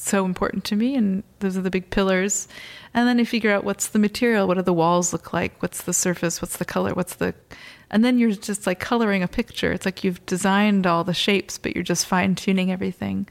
so 0.00 0.24
important 0.24 0.64
to 0.64 0.76
me, 0.76 0.96
and 0.96 1.22
those 1.40 1.56
are 1.56 1.62
the 1.62 1.70
big 1.70 1.90
pillars. 1.90 2.48
And 2.94 3.06
then 3.06 3.20
I 3.20 3.24
figure 3.24 3.50
out 3.50 3.64
what's 3.64 3.88
the 3.88 3.98
material, 3.98 4.48
what 4.48 4.56
do 4.56 4.62
the 4.62 4.72
walls 4.72 5.12
look 5.12 5.32
like, 5.32 5.60
what's 5.62 5.82
the 5.82 5.92
surface, 5.92 6.40
what's 6.40 6.56
the 6.56 6.64
color, 6.64 6.94
what's 6.94 7.16
the, 7.16 7.34
and 7.90 8.04
then 8.04 8.18
you're 8.18 8.32
just 8.32 8.66
like 8.66 8.80
coloring 8.80 9.22
a 9.22 9.28
picture. 9.28 9.72
It's 9.72 9.84
like 9.84 10.02
you've 10.02 10.24
designed 10.26 10.86
all 10.86 11.04
the 11.04 11.14
shapes, 11.14 11.58
but 11.58 11.74
you're 11.74 11.84
just 11.84 12.06
fine 12.06 12.34
tuning 12.34 12.72
everything 12.72 13.28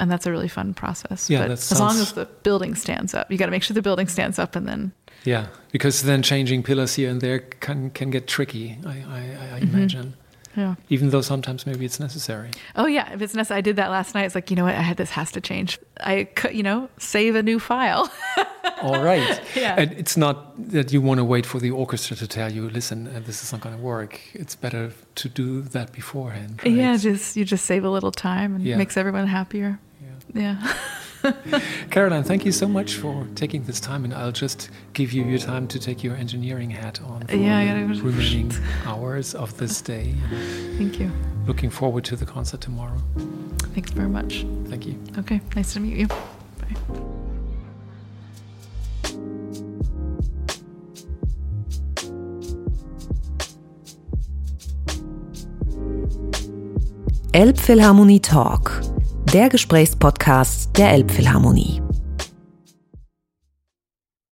and 0.00 0.10
that's 0.10 0.26
a 0.26 0.30
really 0.30 0.48
fun 0.48 0.74
process. 0.74 1.28
Yeah, 1.28 1.42
but 1.42 1.50
as 1.52 1.78
long 1.78 1.98
as 1.98 2.12
the 2.12 2.26
building 2.42 2.74
stands 2.74 3.14
up, 3.14 3.30
you 3.30 3.38
got 3.38 3.46
to 3.46 3.50
make 3.50 3.62
sure 3.62 3.74
the 3.74 3.82
building 3.82 4.08
stands 4.08 4.38
up, 4.38 4.56
and 4.56 4.66
then 4.68 4.92
yeah, 5.24 5.48
because 5.72 6.02
then 6.02 6.22
changing 6.22 6.62
pillars 6.62 6.94
here 6.94 7.10
and 7.10 7.20
there 7.20 7.40
can 7.40 7.90
can 7.90 8.10
get 8.10 8.26
tricky. 8.26 8.78
I 8.86 8.90
I, 8.90 8.92
I 8.92 9.60
mm-hmm. 9.60 9.76
imagine. 9.76 10.14
Yeah. 10.56 10.74
Even 10.88 11.10
though 11.10 11.20
sometimes 11.20 11.66
maybe 11.66 11.84
it's 11.84 12.00
necessary. 12.00 12.50
Oh 12.74 12.86
yeah, 12.86 13.12
if 13.12 13.22
it's 13.22 13.34
necessary, 13.34 13.58
I 13.58 13.60
did 13.60 13.76
that 13.76 13.90
last 13.90 14.14
night. 14.14 14.24
It's 14.24 14.34
like 14.34 14.50
you 14.50 14.56
know 14.56 14.64
what, 14.64 14.74
I 14.74 14.80
had 14.80 14.96
this 14.96 15.10
has 15.10 15.30
to 15.32 15.40
change. 15.40 15.78
I 16.00 16.24
could, 16.24 16.54
you 16.54 16.64
know, 16.64 16.88
save 16.98 17.36
a 17.36 17.42
new 17.42 17.60
file. 17.60 18.10
All 18.82 19.02
right. 19.02 19.40
Yeah. 19.54 19.76
And 19.78 19.92
it's 19.92 20.16
not 20.16 20.36
that 20.72 20.92
you 20.92 21.00
want 21.00 21.18
to 21.18 21.24
wait 21.24 21.46
for 21.46 21.60
the 21.60 21.70
orchestra 21.70 22.16
to 22.16 22.26
tell 22.26 22.52
you, 22.52 22.68
listen, 22.70 23.06
uh, 23.06 23.20
this 23.24 23.42
is 23.42 23.52
not 23.52 23.60
going 23.60 23.76
to 23.76 23.82
work. 23.82 24.20
It's 24.34 24.56
better 24.56 24.92
to 25.16 25.28
do 25.28 25.62
that 25.62 25.92
beforehand. 25.92 26.60
Right? 26.64 26.74
Yeah, 26.74 26.96
just 26.96 27.36
you 27.36 27.44
just 27.44 27.64
save 27.64 27.84
a 27.84 27.90
little 27.90 28.12
time 28.12 28.56
and 28.56 28.64
yeah. 28.64 28.76
makes 28.76 28.96
everyone 28.96 29.26
happier. 29.26 29.78
Yeah. 30.34 30.74
Caroline, 31.90 32.22
thank 32.22 32.44
you 32.44 32.52
so 32.52 32.68
much 32.68 32.94
for 32.94 33.26
taking 33.34 33.64
this 33.64 33.80
time, 33.80 34.04
and 34.04 34.14
I'll 34.14 34.32
just 34.32 34.70
give 34.92 35.12
you 35.12 35.24
your 35.24 35.38
time 35.38 35.66
to 35.68 35.78
take 35.78 36.04
your 36.04 36.14
engineering 36.14 36.70
hat 36.70 37.00
on 37.02 37.26
for 37.26 37.36
yeah, 37.36 37.74
the 37.74 38.02
remaining 38.02 38.52
hours 38.84 39.34
of 39.34 39.56
this 39.56 39.80
day. 39.92 40.14
Thank 40.76 41.00
you. 41.00 41.10
Looking 41.46 41.70
forward 41.70 42.04
to 42.04 42.16
the 42.16 42.26
concert 42.26 42.60
tomorrow. 42.60 42.98
Thanks 43.74 43.90
very 43.90 44.08
much. 44.08 44.46
Thank 44.66 44.86
you. 44.86 45.00
Okay, 45.18 45.40
nice 45.56 45.72
to 45.74 45.80
meet 45.80 45.96
you. 45.96 46.06
Bye. 46.06 46.76
Elbphilharmonie 57.32 58.20
Talk 58.22 58.97
der 59.32 59.50
Gesprächspodcast 59.50 60.76
der 60.78 60.92
Elbphilharmonie. 60.92 61.82